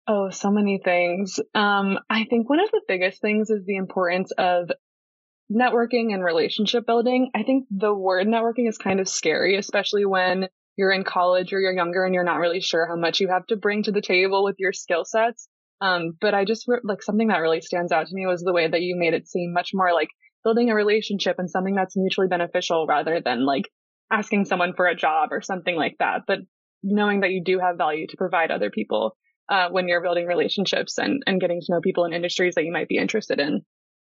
Oh, 0.07 0.29
so 0.29 0.51
many 0.51 0.79
things. 0.85 1.41
Um, 1.55 1.99
I 2.11 2.25
think 2.25 2.49
one 2.49 2.61
of 2.61 2.71
the 2.71 2.83
biggest 2.87 3.23
things 3.23 3.49
is 3.49 3.65
the 3.65 3.77
importance 3.77 4.33
of 4.33 4.71
networking 5.53 6.13
and 6.13 6.25
relationship 6.25 6.87
building. 6.87 7.31
I 7.35 7.43
think 7.43 7.67
the 7.71 7.95
word 7.95 8.27
networking 8.27 8.69
is 8.69 8.79
kind 8.79 9.01
of 9.01 9.09
scary, 9.09 9.57
especially 9.57 10.05
when 10.05 10.49
you're 10.77 10.93
in 10.93 11.05
college 11.05 11.53
or 11.53 11.61
you're 11.61 11.73
younger 11.73 12.05
and 12.05 12.15
you're 12.15 12.25
not 12.25 12.39
really 12.39 12.61
sure 12.61 12.87
how 12.87 12.97
much 12.97 13.21
you 13.21 13.29
have 13.29 13.47
to 13.47 13.57
bring 13.57 13.83
to 13.85 13.93
the 13.93 14.01
table 14.01 14.45
with 14.45 14.57
your 14.59 14.73
skill 14.73 15.05
sets. 15.05 15.49
Um, 15.81 16.17
but 16.21 16.35
I 16.35 16.45
just 16.45 16.67
like 16.83 17.03
something 17.03 17.29
that 17.29 17.39
really 17.39 17.61
stands 17.61 17.93
out 17.93 18.07
to 18.07 18.15
me 18.15 18.27
was 18.27 18.43
the 18.43 18.53
way 18.53 18.67
that 18.67 18.81
you 18.81 18.97
made 18.97 19.15
it 19.15 19.29
seem 19.29 19.53
much 19.53 19.71
more 19.75 19.93
like 19.93 20.09
building 20.43 20.71
a 20.71 20.75
relationship 20.75 21.37
and 21.39 21.51
something 21.51 21.75
that's 21.75 21.97
mutually 21.97 22.29
beneficial 22.29 22.87
rather 22.87 23.21
than 23.21 23.45
like 23.45 23.69
asking 24.11 24.45
someone 24.45 24.75
for 24.75 24.87
a 24.87 24.97
job 24.97 25.31
or 25.33 25.41
something 25.41 25.77
like 25.77 25.97
that. 25.99 26.23
But 26.27 26.41
knowing 26.83 27.21
that 27.21 27.31
you 27.31 27.43
do 27.43 27.59
have 27.59 27.79
value 27.79 28.07
to 28.09 28.17
provide 28.17 28.51
other 28.51 28.71
people 28.71 29.17
uh, 29.49 29.69
when 29.71 29.89
you're 29.89 30.03
building 30.03 30.27
relationships 30.27 30.99
and, 30.99 31.23
and 31.27 31.41
getting 31.41 31.61
to 31.61 31.73
know 31.73 31.81
people 31.81 32.05
in 32.05 32.13
industries 32.13 32.55
that 32.55 32.65
you 32.65 32.73
might 32.73 32.89
be 32.89 32.99
interested 32.99 33.41
in. 33.41 33.63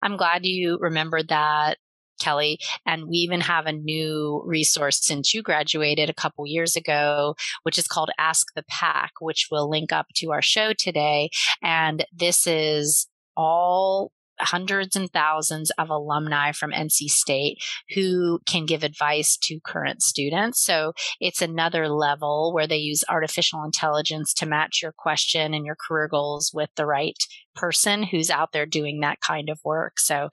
I'm 0.04 0.16
glad 0.16 0.46
you 0.46 0.78
remembered 0.80 1.28
that. 1.28 1.78
Kelly. 2.20 2.58
And 2.86 3.08
we 3.08 3.16
even 3.16 3.40
have 3.40 3.66
a 3.66 3.72
new 3.72 4.42
resource 4.46 5.04
since 5.04 5.34
you 5.34 5.42
graduated 5.42 6.08
a 6.08 6.14
couple 6.14 6.46
years 6.46 6.76
ago, 6.76 7.34
which 7.64 7.78
is 7.78 7.88
called 7.88 8.10
Ask 8.18 8.54
the 8.54 8.64
Pack, 8.68 9.12
which 9.20 9.48
will 9.50 9.68
link 9.68 9.92
up 9.92 10.06
to 10.16 10.30
our 10.30 10.40
show 10.40 10.72
today. 10.72 11.30
And 11.62 12.04
this 12.12 12.46
is 12.46 13.08
all 13.36 14.12
hundreds 14.44 14.96
and 14.96 15.10
thousands 15.10 15.70
of 15.78 15.90
alumni 15.90 16.52
from 16.52 16.70
NC 16.70 17.08
State 17.08 17.58
who 17.94 18.40
can 18.46 18.66
give 18.66 18.82
advice 18.82 19.36
to 19.42 19.60
current 19.64 20.02
students. 20.02 20.64
So 20.64 20.92
it's 21.20 21.42
another 21.42 21.88
level 21.88 22.52
where 22.52 22.66
they 22.66 22.76
use 22.76 23.04
artificial 23.08 23.64
intelligence 23.64 24.32
to 24.34 24.46
match 24.46 24.80
your 24.82 24.92
question 24.96 25.54
and 25.54 25.64
your 25.64 25.76
career 25.76 26.08
goals 26.08 26.50
with 26.54 26.70
the 26.76 26.86
right 26.86 27.16
person 27.54 28.02
who's 28.02 28.30
out 28.30 28.52
there 28.52 28.66
doing 28.66 29.00
that 29.00 29.20
kind 29.20 29.48
of 29.48 29.58
work. 29.64 29.98
So 29.98 30.28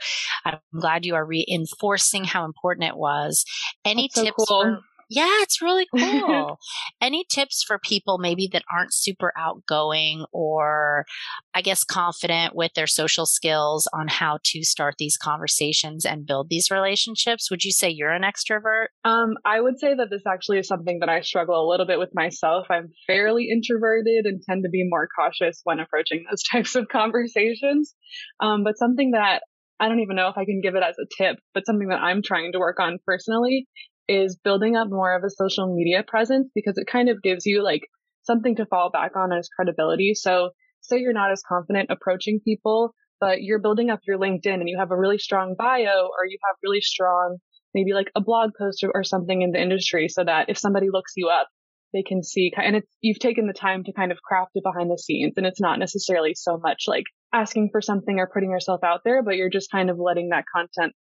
I'm 0.46 0.60
glad 0.74 1.06
you 1.06 1.15
are 1.15 1.25
reinforcing 1.25 2.24
how 2.24 2.46
important 2.46 2.88
it 2.88 2.98
was. 2.98 3.46
Any 3.86 4.10
tips 4.10 4.32
cool. 4.38 4.46
for 4.46 4.80
yeah, 5.13 5.41
it's 5.41 5.62
really 5.62 5.86
cool. 5.98 6.58
Any 7.01 7.25
tips 7.30 7.63
for 7.68 7.77
people 7.77 8.18
maybe 8.18 8.50
that 8.53 8.63
aren't 8.74 8.94
super 8.94 9.34
outgoing 9.38 10.25
or 10.32 11.06
I 11.53 11.62
guess 11.62 11.84
confident 11.84 12.56
with 12.56 12.72
their 12.75 12.88
social 12.88 13.25
skills 13.25 13.89
on 13.94 14.08
how 14.08 14.39
to 14.46 14.63
start 14.63 14.96
these 14.98 15.18
conversations 15.18 16.06
and 16.06 16.25
build 16.25 16.48
these 16.50 16.72
relationships? 16.72 17.51
Would 17.51 17.65
you 17.65 17.74
say 17.74 17.89
you're 17.89 18.13
an 18.13 18.24
extrovert? 18.24 18.86
Um, 19.03 19.34
I 19.44 19.60
would 19.60 19.80
say 19.80 19.94
that 19.94 20.10
this 20.10 20.24
actually 20.25 20.60
is 20.60 20.68
something 20.68 21.00
that 21.00 21.10
I 21.10 21.20
struggle 21.22 21.62
a 21.62 21.70
little 21.70 21.86
bit 21.86 22.00
with 22.00 22.12
myself. 22.13 22.68
I'm 22.70 22.91
fairly 23.06 23.50
introverted 23.51 24.25
and 24.25 24.41
tend 24.41 24.63
to 24.63 24.70
be 24.70 24.88
more 24.88 25.10
cautious 25.13 25.60
when 25.65 25.82
approaching 25.82 26.24
those 26.30 26.41
types 26.51 26.75
of 26.75 26.88
conversations. 26.88 27.94
Um, 28.39 28.63
but 28.63 28.77
something 28.77 29.12
that 29.12 29.41
I 29.82 29.89
don't 29.89 30.00
even 30.00 30.15
know 30.15 30.30
if 30.30 30.38
I 30.38 30.46
can 30.46 30.62
give 30.62 30.75
it 30.75 30.84
as 30.84 30.96
a 31.00 31.08
tip, 31.18 31.39
but 31.56 31.65
something 31.65 31.88
that 31.88 32.00
I'm 32.00 32.22
trying 32.22 32.51
to 32.51 32.60
work 32.60 32.80
on 32.80 33.00
personally 33.06 33.68
is 34.08 34.38
building 34.43 34.75
up 34.75 34.89
more 34.89 35.15
of 35.15 35.24
a 35.24 35.29
social 35.29 35.74
media 35.74 36.03
presence 36.05 36.50
because 36.53 36.77
it 36.77 36.88
kind 36.88 37.10
of 37.10 37.22
gives 37.22 37.46
you 37.46 37.63
like 37.63 37.81
something 38.24 38.55
to 38.55 38.65
fall 38.65 38.89
back 38.91 39.15
on 39.15 39.31
as 39.31 39.50
credibility. 39.50 40.13
So 40.13 40.51
say 40.81 41.00
you're 41.00 41.13
not 41.13 41.31
as 41.31 41.43
confident 41.48 41.89
approaching 41.89 42.39
people, 42.43 42.93
but 43.20 43.41
you're 43.41 43.60
building 43.60 43.89
up 43.89 44.00
your 44.05 44.17
LinkedIn 44.17 44.60
and 44.60 44.70
you 44.70 44.77
have 44.79 44.91
a 44.91 44.98
really 44.98 45.17
strong 45.17 45.55
bio 45.58 46.08
or 46.08 46.25
you 46.27 46.38
have 46.48 46.58
really 46.63 46.81
strong, 46.81 47.38
maybe 47.74 47.93
like 47.93 48.12
a 48.15 48.22
blog 48.22 48.51
post 48.58 48.84
or, 48.84 48.91
or 48.93 49.03
something 49.03 49.41
in 49.41 49.51
the 49.51 49.62
industry 49.62 50.08
so 50.10 50.24
that 50.24 50.50
if 50.50 50.58
somebody 50.58 50.88
looks 50.91 51.13
you 51.15 51.29
up, 51.29 51.48
they 51.93 52.03
can 52.03 52.24
see 52.24 52.51
and 52.55 52.75
it's 52.77 52.88
you've 53.01 53.20
taken 53.20 53.48
the 53.48 53.53
time 53.53 53.84
to 53.84 53.93
kind 53.93 54.12
of 54.12 54.22
craft 54.22 54.51
it 54.55 54.63
behind 54.63 54.89
the 54.89 54.98
scenes 54.98 55.34
and 55.38 55.46
it's 55.46 55.60
not 55.60 55.79
necessarily 55.79 56.34
so 56.34 56.58
much 56.58 56.84
like 56.88 57.03
asking 57.34 57.70
for 57.72 57.81
something 57.81 58.20
or 58.20 58.29
putting 58.34 58.51
yourself 58.51 58.81
out 58.84 59.01
there 59.03 59.22
but 59.24 59.36
you're 59.36 59.50
just 59.50 59.72
kind 59.72 59.89
of 59.89 59.98
letting 60.00 60.29
that 60.29 60.46
content 60.53 60.93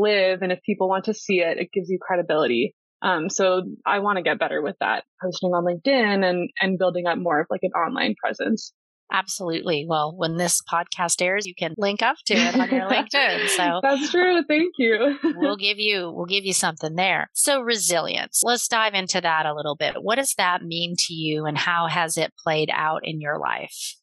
live 0.00 0.42
and 0.42 0.52
if 0.52 0.60
people 0.64 0.88
want 0.88 1.04
to 1.04 1.14
see 1.14 1.40
it 1.40 1.58
it 1.58 1.70
gives 1.72 1.88
you 1.88 1.98
credibility 2.00 2.74
um, 3.02 3.28
so 3.28 3.62
i 3.86 3.98
want 3.98 4.16
to 4.16 4.22
get 4.22 4.38
better 4.38 4.62
with 4.62 4.76
that 4.80 5.04
posting 5.22 5.50
on 5.50 5.64
linkedin 5.64 6.28
and 6.28 6.50
and 6.60 6.78
building 6.78 7.06
up 7.06 7.18
more 7.18 7.40
of 7.40 7.46
like 7.50 7.62
an 7.62 7.72
online 7.72 8.14
presence 8.20 8.72
Absolutely. 9.12 9.86
Well, 9.88 10.14
when 10.16 10.38
this 10.38 10.60
podcast 10.62 11.22
airs, 11.22 11.46
you 11.46 11.54
can 11.54 11.74
link 11.76 12.02
up 12.02 12.16
to 12.26 12.34
it 12.34 12.58
on 12.58 12.70
your 12.70 12.88
LinkedIn. 12.90 13.48
So 13.48 13.80
That's 13.82 14.10
true. 14.10 14.42
Thank 14.48 14.74
you. 14.78 15.18
we'll 15.36 15.56
give 15.56 15.78
you 15.78 16.10
we'll 16.10 16.26
give 16.26 16.44
you 16.44 16.52
something 16.52 16.94
there. 16.94 17.30
So 17.32 17.60
resilience. 17.60 18.42
Let's 18.42 18.66
dive 18.66 18.94
into 18.94 19.20
that 19.20 19.46
a 19.46 19.54
little 19.54 19.76
bit. 19.76 20.02
What 20.02 20.16
does 20.16 20.34
that 20.38 20.62
mean 20.62 20.94
to 21.06 21.14
you 21.14 21.44
and 21.44 21.56
how 21.56 21.86
has 21.86 22.16
it 22.16 22.32
played 22.42 22.70
out 22.72 23.02
in 23.04 23.20
your 23.20 23.38
life? 23.38 23.96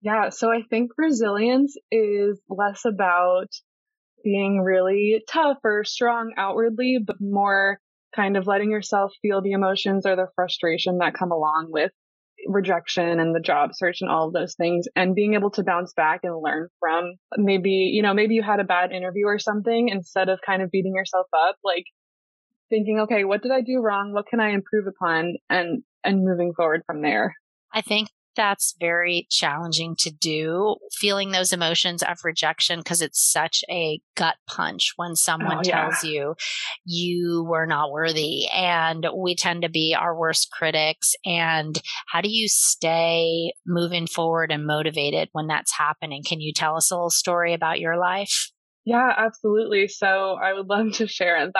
Yeah, 0.00 0.28
so 0.28 0.50
I 0.50 0.62
think 0.70 0.92
resilience 0.96 1.74
is 1.90 2.40
less 2.48 2.84
about 2.84 3.48
being 4.28 4.60
really 4.60 5.22
tough 5.26 5.56
or 5.64 5.84
strong 5.84 6.34
outwardly, 6.36 6.98
but 7.04 7.16
more 7.18 7.80
kind 8.14 8.36
of 8.36 8.46
letting 8.46 8.70
yourself 8.70 9.12
feel 9.22 9.40
the 9.40 9.52
emotions 9.52 10.04
or 10.04 10.16
the 10.16 10.26
frustration 10.34 10.98
that 10.98 11.14
come 11.14 11.32
along 11.32 11.68
with 11.70 11.90
rejection 12.46 13.18
and 13.20 13.34
the 13.34 13.40
job 13.40 13.70
search 13.72 14.02
and 14.02 14.10
all 14.10 14.28
of 14.28 14.34
those 14.34 14.54
things 14.54 14.86
and 14.94 15.14
being 15.14 15.32
able 15.32 15.50
to 15.50 15.64
bounce 15.64 15.94
back 15.94 16.20
and 16.24 16.42
learn 16.42 16.68
from 16.78 17.14
maybe, 17.38 17.90
you 17.92 18.02
know, 18.02 18.12
maybe 18.12 18.34
you 18.34 18.42
had 18.42 18.60
a 18.60 18.64
bad 18.64 18.92
interview 18.92 19.24
or 19.26 19.38
something 19.38 19.88
instead 19.88 20.28
of 20.28 20.38
kind 20.44 20.62
of 20.62 20.70
beating 20.70 20.94
yourself 20.94 21.26
up, 21.32 21.56
like 21.64 21.84
thinking, 22.68 23.00
okay, 23.00 23.24
what 23.24 23.42
did 23.42 23.50
I 23.50 23.62
do 23.62 23.80
wrong? 23.80 24.12
What 24.12 24.26
can 24.26 24.40
I 24.40 24.50
improve 24.50 24.86
upon? 24.86 25.36
And, 25.48 25.82
and 26.04 26.22
moving 26.22 26.52
forward 26.54 26.82
from 26.86 27.00
there. 27.00 27.34
I 27.72 27.80
think 27.80 28.08
that's 28.38 28.74
very 28.80 29.26
challenging 29.30 29.96
to 29.98 30.10
do, 30.10 30.76
feeling 30.92 31.32
those 31.32 31.52
emotions 31.52 32.02
of 32.02 32.18
rejection 32.24 32.78
because 32.78 33.02
it's 33.02 33.20
such 33.20 33.64
a 33.68 34.00
gut 34.16 34.36
punch 34.46 34.92
when 34.96 35.16
someone 35.16 35.58
oh, 35.58 35.62
tells 35.62 36.04
yeah. 36.04 36.10
you 36.10 36.34
you 36.84 37.44
were 37.46 37.66
not 37.66 37.90
worthy. 37.90 38.46
And 38.48 39.06
we 39.14 39.34
tend 39.34 39.62
to 39.62 39.68
be 39.68 39.94
our 39.98 40.16
worst 40.16 40.50
critics. 40.52 41.14
And 41.26 41.78
how 42.06 42.20
do 42.20 42.30
you 42.30 42.48
stay 42.48 43.52
moving 43.66 44.06
forward 44.06 44.52
and 44.52 44.64
motivated 44.64 45.28
when 45.32 45.48
that's 45.48 45.76
happening? 45.76 46.22
Can 46.24 46.40
you 46.40 46.52
tell 46.54 46.76
us 46.76 46.90
a 46.90 46.94
little 46.94 47.10
story 47.10 47.52
about 47.52 47.80
your 47.80 47.98
life? 47.98 48.52
Yeah, 48.84 49.12
absolutely. 49.18 49.88
So 49.88 50.38
I 50.42 50.54
would 50.54 50.66
love 50.66 50.92
to 50.94 51.06
share 51.06 51.38
that 51.38 51.44
um, 51.44 51.52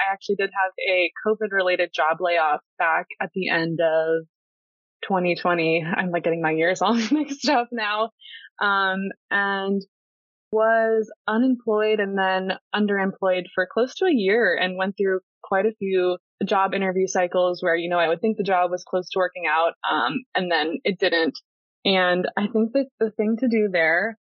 I 0.00 0.12
actually 0.12 0.36
did 0.36 0.48
have 0.48 0.72
a 0.88 1.10
COVID 1.26 1.52
related 1.52 1.90
job 1.92 2.18
layoff 2.20 2.60
back 2.78 3.06
at 3.20 3.30
the 3.34 3.50
end 3.50 3.80
of 3.82 4.26
2020. 5.10 5.84
I'm 5.84 6.10
like 6.10 6.22
getting 6.22 6.40
my 6.40 6.52
years 6.52 6.80
all 6.80 6.94
mixed 7.10 7.48
up 7.48 7.68
now. 7.72 8.10
Um, 8.62 9.08
and 9.30 9.82
was 10.52 11.10
unemployed 11.28 12.00
and 12.00 12.18
then 12.18 12.52
underemployed 12.74 13.44
for 13.54 13.68
close 13.72 13.94
to 13.96 14.04
a 14.04 14.12
year 14.12 14.56
and 14.60 14.76
went 14.76 14.96
through 14.96 15.20
quite 15.42 15.66
a 15.66 15.74
few 15.78 16.18
job 16.44 16.74
interview 16.74 17.06
cycles 17.06 17.62
where, 17.62 17.76
you 17.76 17.88
know, 17.88 17.98
I 17.98 18.08
would 18.08 18.20
think 18.20 18.36
the 18.36 18.42
job 18.44 18.70
was 18.70 18.84
close 18.84 19.08
to 19.10 19.18
working 19.18 19.44
out. 19.48 19.74
Um, 19.90 20.24
and 20.34 20.50
then 20.50 20.78
it 20.84 20.98
didn't. 20.98 21.38
And 21.84 22.28
I 22.36 22.46
think 22.48 22.72
that 22.74 22.86
the 22.98 23.10
thing 23.10 23.36
to 23.40 23.48
do 23.48 23.68
there, 23.72 24.18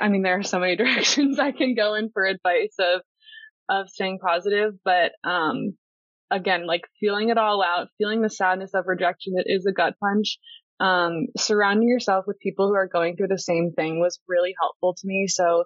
I 0.00 0.08
mean, 0.08 0.22
there 0.22 0.38
are 0.38 0.42
so 0.42 0.58
many 0.58 0.76
directions 0.76 1.38
I 1.38 1.52
can 1.52 1.74
go 1.74 1.94
in 1.94 2.10
for 2.12 2.24
advice 2.24 2.74
of, 2.78 3.02
of 3.68 3.88
staying 3.88 4.18
positive, 4.18 4.74
but, 4.84 5.12
um, 5.24 5.76
again, 6.32 6.66
like 6.66 6.82
feeling 6.98 7.28
it 7.28 7.38
all 7.38 7.62
out, 7.62 7.88
feeling 7.98 8.22
the 8.22 8.30
sadness 8.30 8.72
of 8.74 8.84
rejection. 8.86 9.34
It 9.36 9.46
is 9.46 9.66
a 9.66 9.72
gut 9.72 9.94
punch. 10.02 10.38
Um, 10.80 11.26
surrounding 11.36 11.88
yourself 11.88 12.24
with 12.26 12.40
people 12.40 12.68
who 12.68 12.74
are 12.74 12.88
going 12.88 13.16
through 13.16 13.28
the 13.28 13.38
same 13.38 13.72
thing 13.76 14.00
was 14.00 14.18
really 14.26 14.54
helpful 14.60 14.94
to 14.94 15.06
me. 15.06 15.26
So, 15.28 15.64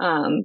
um, 0.00 0.44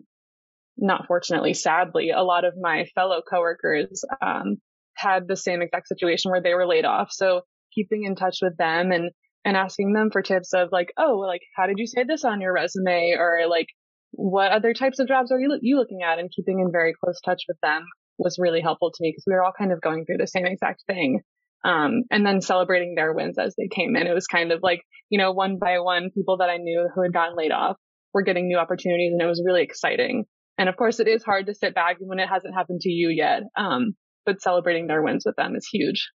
not 0.78 1.08
fortunately, 1.08 1.54
sadly, 1.54 2.10
a 2.10 2.24
lot 2.24 2.44
of 2.44 2.54
my 2.60 2.86
fellow 2.96 3.22
coworkers, 3.30 4.04
um, 4.22 4.58
had 4.96 5.28
the 5.28 5.38
same 5.38 5.62
exact 5.62 5.88
situation 5.88 6.32
where 6.32 6.42
they 6.42 6.54
were 6.54 6.68
laid 6.68 6.86
off. 6.86 7.10
So 7.12 7.42
keeping 7.74 8.04
in 8.04 8.16
touch 8.16 8.40
with 8.42 8.58
them 8.58 8.92
and, 8.92 9.12
and 9.46 9.56
asking 9.56 9.94
them 9.94 10.10
for 10.12 10.22
tips 10.22 10.54
of 10.54 10.70
like, 10.72 10.92
oh, 10.98 11.20
like, 11.20 11.42
how 11.56 11.68
did 11.68 11.78
you 11.78 11.88
say 11.88 12.04
this 12.04 12.26
on 12.26 12.42
your 12.42 12.54
resume? 12.54 13.16
Or 13.18 13.48
like, 13.50 13.68
what 14.12 14.52
other 14.52 14.74
types 14.74 15.00
of 15.00 15.08
jobs 15.08 15.32
are 15.32 15.40
you, 15.40 15.58
you 15.62 15.78
looking 15.78 16.02
at 16.04 16.20
and 16.20 16.32
keeping 16.36 16.60
in 16.60 16.72
very 16.72 16.94
close 17.02 17.22
touch 17.22 17.44
with 17.48 17.58
them 17.62 17.86
was 18.20 18.38
really 18.38 18.62
helpful 18.62 18.92
to 18.92 19.02
me 19.02 19.12
because 19.12 19.24
we 19.26 19.34
were 19.34 19.44
all 19.44 19.54
kind 19.58 19.72
of 19.72 19.82
going 19.82 20.06
through 20.06 20.18
the 20.18 20.28
same 20.28 20.46
exact 20.46 20.84
thing. 20.88 21.22
Um, 21.64 22.04
and 22.10 22.26
then 22.26 22.42
celebrating 22.42 22.96
their 22.96 23.14
wins 23.14 23.38
as 23.38 23.54
they 23.58 23.68
came 23.68 23.96
in. 23.98 24.08
It 24.08 24.14
was 24.14 24.28
kind 24.28 24.54
of 24.54 24.60
like, 24.64 24.82
you 25.10 25.18
know, 25.18 25.34
one 25.34 25.58
by 25.60 25.80
one, 25.80 26.10
people 26.14 26.38
that 26.38 26.50
I 26.50 26.58
knew 26.58 26.88
who 26.94 27.02
had 27.02 27.12
gotten 27.12 27.36
laid 27.36 27.52
off 27.52 27.76
were 28.14 28.22
getting 28.24 28.48
new 28.48 28.58
opportunities 28.58 29.12
and 29.12 29.22
it 29.22 29.26
was 29.26 29.44
really 29.46 29.64
exciting. 29.64 30.26
And 30.58 30.70
of 30.70 30.78
course, 30.78 31.00
it 31.00 31.08
is 31.08 31.24
hard 31.24 31.48
to 31.48 31.54
sit 31.54 31.76
back 31.76 31.98
when 32.00 32.20
it 32.20 32.30
hasn't 32.30 32.54
happened 32.54 32.82
to 32.82 32.90
you 32.90 33.10
yet. 33.10 33.44
Um, 33.58 33.94
but 34.26 34.42
celebrating 34.42 34.88
their 34.88 35.02
wins 35.02 35.24
with 35.26 35.36
them 35.36 35.56
is 35.56 35.68
huge. 35.68 36.10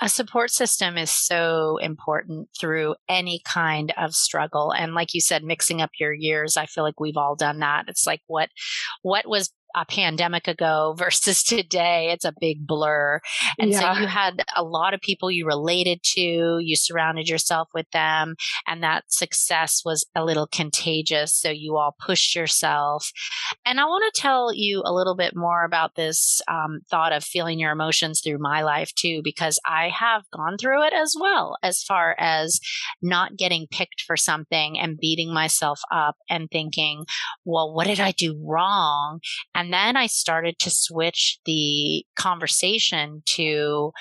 A 0.00 0.08
support 0.08 0.50
system 0.50 0.96
is 0.96 1.10
so 1.10 1.76
important 1.78 2.48
through 2.58 2.94
any 3.08 3.40
kind 3.44 3.92
of 3.96 4.14
struggle. 4.14 4.72
And 4.72 4.94
like 4.94 5.14
you 5.14 5.20
said, 5.20 5.44
mixing 5.44 5.80
up 5.80 5.90
your 6.00 6.12
years, 6.12 6.56
I 6.56 6.66
feel 6.66 6.82
like 6.82 6.98
we've 6.98 7.16
all 7.16 7.36
done 7.36 7.58
that. 7.58 7.84
It's 7.88 8.06
like 8.06 8.20
what, 8.26 8.48
what 9.02 9.28
was 9.28 9.52
a 9.74 9.84
pandemic 9.84 10.48
ago 10.48 10.94
versus 10.98 11.42
today, 11.42 12.10
it's 12.12 12.24
a 12.24 12.34
big 12.40 12.66
blur. 12.66 13.20
And 13.58 13.70
yeah. 13.70 13.94
so 13.94 14.00
you 14.00 14.06
had 14.06 14.44
a 14.56 14.62
lot 14.62 14.94
of 14.94 15.00
people 15.00 15.30
you 15.30 15.46
related 15.46 16.00
to, 16.14 16.58
you 16.60 16.76
surrounded 16.76 17.28
yourself 17.28 17.68
with 17.74 17.90
them, 17.92 18.36
and 18.66 18.82
that 18.82 19.04
success 19.08 19.82
was 19.84 20.06
a 20.14 20.24
little 20.24 20.46
contagious. 20.46 21.34
So 21.34 21.50
you 21.50 21.76
all 21.76 21.96
pushed 22.04 22.34
yourself. 22.34 23.10
And 23.64 23.80
I 23.80 23.84
want 23.84 24.12
to 24.12 24.20
tell 24.20 24.52
you 24.54 24.82
a 24.84 24.92
little 24.92 25.16
bit 25.16 25.34
more 25.34 25.64
about 25.64 25.94
this 25.94 26.40
um, 26.48 26.80
thought 26.90 27.12
of 27.12 27.24
feeling 27.24 27.58
your 27.58 27.72
emotions 27.72 28.20
through 28.20 28.38
my 28.38 28.62
life 28.62 28.92
too, 28.94 29.20
because 29.22 29.58
I 29.66 29.88
have 29.88 30.22
gone 30.34 30.56
through 30.58 30.84
it 30.86 30.92
as 30.92 31.14
well, 31.18 31.56
as 31.62 31.82
far 31.82 32.16
as 32.18 32.60
not 33.00 33.36
getting 33.36 33.66
picked 33.70 34.02
for 34.06 34.16
something 34.16 34.78
and 34.78 34.98
beating 34.98 35.32
myself 35.32 35.80
up 35.92 36.16
and 36.28 36.48
thinking, 36.50 37.04
well, 37.44 37.74
what 37.74 37.86
did 37.86 38.00
I 38.00 38.12
do 38.12 38.40
wrong? 38.44 39.20
And 39.54 39.61
and 39.62 39.72
then 39.72 39.96
I 39.96 40.08
started 40.08 40.58
to 40.58 40.70
switch 40.70 41.38
the 41.44 42.04
conversation 42.16 43.22
to, 43.36 43.92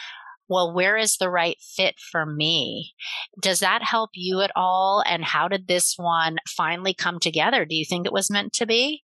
well, 0.50 0.74
where 0.74 0.98
is 0.98 1.18
the 1.18 1.30
right 1.30 1.58
fit 1.76 1.94
for 2.12 2.26
me? 2.26 2.94
Does 3.40 3.60
that 3.60 3.84
help 3.84 4.10
you 4.16 4.42
at 4.42 4.50
all? 4.56 5.04
And 5.06 5.24
how 5.24 5.48
did 5.48 5.68
this 5.68 5.94
one 5.98 6.38
finally 6.48 6.96
come 6.96 7.20
together? 7.20 7.64
Do 7.64 7.76
you 7.76 7.86
think 7.88 8.08
it 8.08 8.12
was 8.12 8.32
meant 8.32 8.54
to 8.54 8.66
be? 8.66 9.04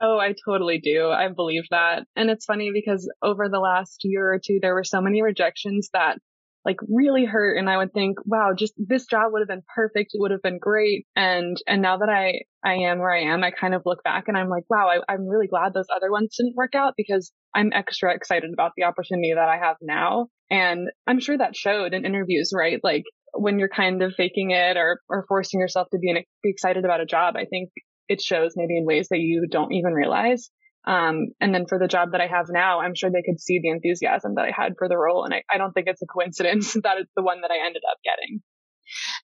Oh, 0.00 0.18
I 0.18 0.34
totally 0.46 0.80
do. 0.80 1.10
I 1.10 1.28
believe 1.28 1.64
that. 1.70 2.06
And 2.16 2.30
it's 2.30 2.46
funny 2.46 2.70
because 2.72 3.06
over 3.22 3.50
the 3.50 3.60
last 3.60 4.00
year 4.02 4.32
or 4.32 4.40
two, 4.42 4.60
there 4.62 4.72
were 4.72 4.82
so 4.82 5.02
many 5.02 5.20
rejections 5.20 5.90
that 5.92 6.16
like 6.64 6.76
really 6.88 7.24
hurt 7.24 7.56
and 7.56 7.70
I 7.70 7.78
would 7.78 7.92
think, 7.92 8.18
wow, 8.26 8.50
just 8.56 8.74
this 8.76 9.06
job 9.06 9.32
would 9.32 9.40
have 9.40 9.48
been 9.48 9.62
perfect. 9.74 10.10
It 10.12 10.20
would 10.20 10.30
have 10.30 10.42
been 10.42 10.58
great. 10.58 11.06
And, 11.16 11.56
and 11.66 11.80
now 11.80 11.98
that 11.98 12.08
I, 12.10 12.42
I 12.62 12.90
am 12.90 12.98
where 12.98 13.12
I 13.12 13.32
am, 13.32 13.42
I 13.42 13.50
kind 13.50 13.74
of 13.74 13.82
look 13.86 14.02
back 14.02 14.24
and 14.28 14.36
I'm 14.36 14.50
like, 14.50 14.64
wow, 14.68 14.88
I, 14.88 15.12
I'm 15.12 15.26
really 15.26 15.46
glad 15.46 15.72
those 15.72 15.86
other 15.94 16.10
ones 16.10 16.36
didn't 16.36 16.56
work 16.56 16.74
out 16.74 16.94
because 16.96 17.32
I'm 17.54 17.72
extra 17.72 18.14
excited 18.14 18.50
about 18.52 18.72
the 18.76 18.84
opportunity 18.84 19.32
that 19.34 19.48
I 19.48 19.56
have 19.56 19.76
now. 19.80 20.26
And 20.50 20.88
I'm 21.06 21.20
sure 21.20 21.38
that 21.38 21.56
showed 21.56 21.94
in 21.94 22.04
interviews, 22.04 22.52
right? 22.54 22.78
Like 22.82 23.04
when 23.32 23.58
you're 23.58 23.68
kind 23.68 24.02
of 24.02 24.14
faking 24.14 24.50
it 24.50 24.76
or, 24.76 25.00
or 25.08 25.24
forcing 25.28 25.60
yourself 25.60 25.88
to 25.92 25.98
be, 25.98 26.10
an, 26.10 26.24
be 26.42 26.50
excited 26.50 26.84
about 26.84 27.00
a 27.00 27.06
job, 27.06 27.36
I 27.36 27.46
think 27.46 27.70
it 28.08 28.20
shows 28.20 28.52
maybe 28.56 28.76
in 28.76 28.84
ways 28.84 29.08
that 29.10 29.20
you 29.20 29.46
don't 29.50 29.72
even 29.72 29.94
realize. 29.94 30.50
Um, 30.86 31.28
and 31.40 31.54
then 31.54 31.66
for 31.66 31.78
the 31.78 31.88
job 31.88 32.12
that 32.12 32.20
I 32.20 32.26
have 32.26 32.46
now, 32.48 32.80
I'm 32.80 32.94
sure 32.94 33.10
they 33.10 33.22
could 33.22 33.40
see 33.40 33.60
the 33.62 33.68
enthusiasm 33.68 34.34
that 34.36 34.46
I 34.46 34.52
had 34.54 34.74
for 34.78 34.88
the 34.88 34.96
role. 34.96 35.24
And 35.24 35.34
I, 35.34 35.42
I 35.52 35.58
don't 35.58 35.72
think 35.72 35.86
it's 35.88 36.02
a 36.02 36.06
coincidence 36.06 36.72
that 36.82 36.98
it's 36.98 37.12
the 37.16 37.22
one 37.22 37.42
that 37.42 37.50
I 37.50 37.66
ended 37.66 37.82
up 37.90 37.98
getting. 38.04 38.40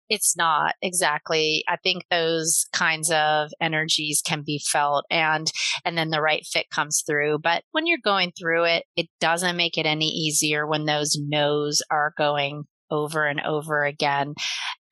It's 0.09 0.37
not 0.37 0.75
exactly. 0.81 1.65
I 1.69 1.77
think 1.77 2.05
those 2.11 2.67
kinds 2.73 3.11
of 3.11 3.51
energies 3.61 4.23
can 4.25 4.45
be 4.47 4.61
felt 4.65 5.05
and 5.11 5.51
and 5.85 5.99
then 5.99 6.11
the 6.11 6.21
right 6.21 6.47
fit 6.47 6.67
comes 6.71 7.03
through. 7.05 7.41
But 7.43 7.65
when 7.73 7.87
you're 7.87 7.99
going 8.03 8.33
through 8.39 8.65
it, 8.65 8.85
it 8.97 9.09
doesn't 9.21 9.57
make 9.57 9.77
it 9.77 9.87
any 9.87 10.07
easier 10.07 10.67
when 10.67 10.85
those 10.85 11.17
no's 11.19 11.83
are 11.91 12.13
going 12.17 12.65
over 12.91 13.27
and 13.27 13.41
over 13.41 13.85
again. 13.85 14.35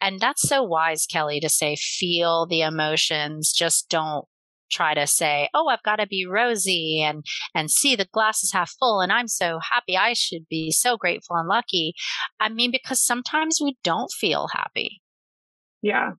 And 0.00 0.18
that's 0.18 0.42
so 0.42 0.62
wise, 0.62 1.06
Kelly, 1.06 1.40
to 1.40 1.48
say 1.48 1.76
feel 1.76 2.46
the 2.46 2.62
emotions, 2.62 3.52
just 3.52 3.88
don't 3.88 4.26
try 4.74 4.94
to 4.94 5.06
say, 5.06 5.48
"Oh, 5.54 5.68
I've 5.68 5.82
got 5.82 5.96
to 5.96 6.06
be 6.06 6.26
rosy 6.26 7.02
and 7.02 7.24
and 7.54 7.70
see 7.70 7.96
the 7.96 8.08
glass 8.12 8.42
is 8.42 8.52
half 8.52 8.72
full 8.78 9.00
and 9.00 9.12
I'm 9.12 9.28
so 9.28 9.58
happy. 9.60 9.96
I 9.96 10.12
should 10.14 10.48
be 10.48 10.70
so 10.70 10.96
grateful 10.96 11.36
and 11.36 11.48
lucky." 11.48 11.94
I 12.40 12.48
mean, 12.48 12.70
because 12.70 13.04
sometimes 13.04 13.58
we 13.62 13.76
don't 13.84 14.10
feel 14.12 14.48
happy. 14.52 15.00
Yeah. 15.82 16.12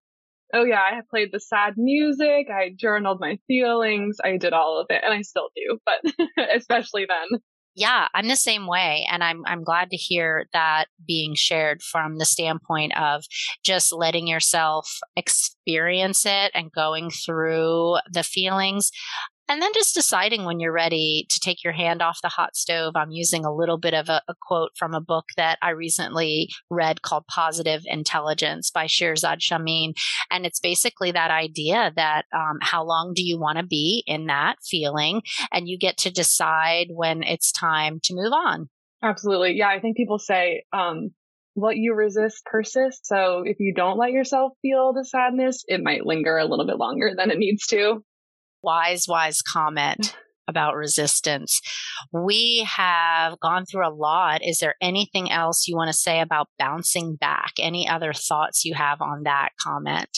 Oh 0.53 0.63
yeah, 0.63 0.79
I 0.79 1.01
played 1.09 1.29
the 1.31 1.39
sad 1.39 1.73
music, 1.75 2.47
I 2.49 2.71
journaled 2.75 3.19
my 3.19 3.39
feelings, 3.47 4.17
I 4.23 4.37
did 4.37 4.53
all 4.53 4.79
of 4.79 4.87
it, 4.89 5.01
and 5.03 5.13
I 5.13 5.21
still 5.21 5.49
do, 5.55 5.79
but 5.85 6.27
especially 6.55 7.07
then. 7.07 7.41
Yeah, 7.77 8.07
I'm 8.13 8.29
the 8.29 8.37
same 8.37 8.67
way. 8.67 9.05
And 9.11 9.21
I'm, 9.21 9.43
I'm 9.45 9.63
glad 9.63 9.89
to 9.89 9.97
hear 9.97 10.45
that 10.53 10.85
being 11.05 11.35
shared 11.35 11.83
from 11.83 12.17
the 12.17 12.25
standpoint 12.25 12.97
of 12.97 13.25
just 13.63 13.91
letting 13.91 14.27
yourself 14.27 14.99
experience 15.17 16.25
it 16.25 16.51
and 16.53 16.71
going 16.71 17.09
through 17.11 17.97
the 18.09 18.23
feelings. 18.23 18.91
And 19.47 19.61
then 19.61 19.71
just 19.73 19.93
deciding 19.93 20.45
when 20.45 20.59
you're 20.59 20.73
ready 20.73 21.27
to 21.29 21.39
take 21.39 21.63
your 21.63 21.73
hand 21.73 22.01
off 22.01 22.21
the 22.23 22.29
hot 22.29 22.55
stove. 22.55 22.93
I'm 22.95 23.11
using 23.11 23.45
a 23.45 23.53
little 23.53 23.77
bit 23.77 23.93
of 23.93 24.09
a, 24.09 24.21
a, 24.27 24.33
quote 24.41 24.71
from 24.75 24.95
a 24.95 25.01
book 25.01 25.25
that 25.37 25.59
I 25.61 25.71
recently 25.71 26.49
read 26.71 27.03
called 27.03 27.27
Positive 27.27 27.81
Intelligence 27.85 28.71
by 28.71 28.85
Shirzad 28.85 29.37
Chamine. 29.39 29.93
And 30.31 30.45
it's 30.45 30.59
basically 30.59 31.11
that 31.11 31.29
idea 31.29 31.91
that 31.95 32.25
um, 32.33 32.57
how 32.61 32.83
long 32.83 33.13
do 33.15 33.23
you 33.23 33.39
want 33.39 33.59
to 33.59 33.65
be 33.65 34.03
in 34.07 34.25
that 34.27 34.55
feeling? 34.67 35.21
And 35.51 35.69
you 35.69 35.77
get 35.77 35.97
to 35.97 36.11
decide 36.11 36.87
when 36.89 37.21
it's 37.21 37.51
time 37.51 37.99
to 38.03 38.15
move 38.15 38.33
on. 38.33 38.69
Absolutely. 39.03 39.53
Yeah. 39.57 39.69
I 39.69 39.79
think 39.79 39.95
people 39.95 40.17
say, 40.17 40.63
um, 40.73 41.11
what 41.53 41.77
you 41.77 41.93
resist 41.93 42.43
persists. 42.45 43.07
So 43.07 43.43
if 43.45 43.57
you 43.59 43.73
don't 43.73 43.97
let 43.97 44.11
yourself 44.11 44.53
feel 44.61 44.91
the 44.91 45.05
sadness, 45.05 45.63
it 45.67 45.81
might 45.81 46.05
linger 46.05 46.37
a 46.37 46.45
little 46.45 46.65
bit 46.65 46.77
longer 46.77 47.11
than 47.15 47.31
it 47.31 47.37
needs 47.37 47.67
to 47.67 48.03
wise, 48.65 49.05
wise 49.07 49.41
comment 49.41 50.15
about 50.47 50.75
resistance. 50.75 51.61
We 52.11 52.67
have 52.69 53.39
gone 53.39 53.65
through 53.65 53.87
a 53.87 53.93
lot. 53.93 54.41
Is 54.43 54.59
there 54.59 54.75
anything 54.81 55.31
else 55.31 55.67
you 55.67 55.75
want 55.75 55.89
to 55.89 55.97
say 55.97 56.19
about 56.19 56.49
bouncing 56.59 57.15
back? 57.15 57.53
Any 57.59 57.87
other 57.87 58.13
thoughts 58.13 58.65
you 58.65 58.73
have 58.73 59.01
on 59.01 59.23
that 59.23 59.49
comment? 59.59 60.09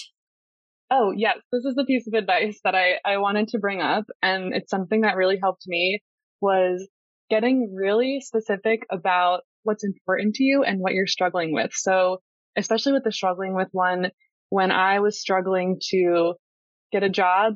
Oh, 0.90 1.12
yes. 1.16 1.38
This 1.52 1.66
is 1.66 1.76
the 1.76 1.86
piece 1.86 2.08
of 2.08 2.14
advice 2.14 2.60
that 2.64 2.76
I, 2.76 2.96
I 3.06 3.18
wanted 3.18 3.50
to 3.50 3.60
bring 3.60 3.82
up. 3.82 4.06
And 4.22 4.54
it's 4.54 4.70
something 4.70 5.02
that 5.02 5.18
really 5.18 5.38
helped 5.42 5.64
me 5.68 6.02
was 6.42 6.88
getting 7.30 7.74
really 7.76 8.22
specific 8.22 8.84
about 8.92 9.42
what's 9.64 9.84
important 9.84 10.36
to 10.36 10.44
you 10.44 10.64
and 10.64 10.80
what 10.80 10.94
you're 10.94 11.08
struggling 11.08 11.54
with. 11.54 11.72
So, 11.74 12.20
especially 12.56 12.94
with 12.94 13.04
the 13.04 13.12
struggling 13.12 13.54
with 13.54 13.68
one, 13.74 14.12
when 14.50 14.72
I 14.72 15.02
was 15.02 15.20
struggling 15.20 15.80
to 15.90 16.36
get 16.92 17.04
a 17.04 17.10
job, 17.10 17.56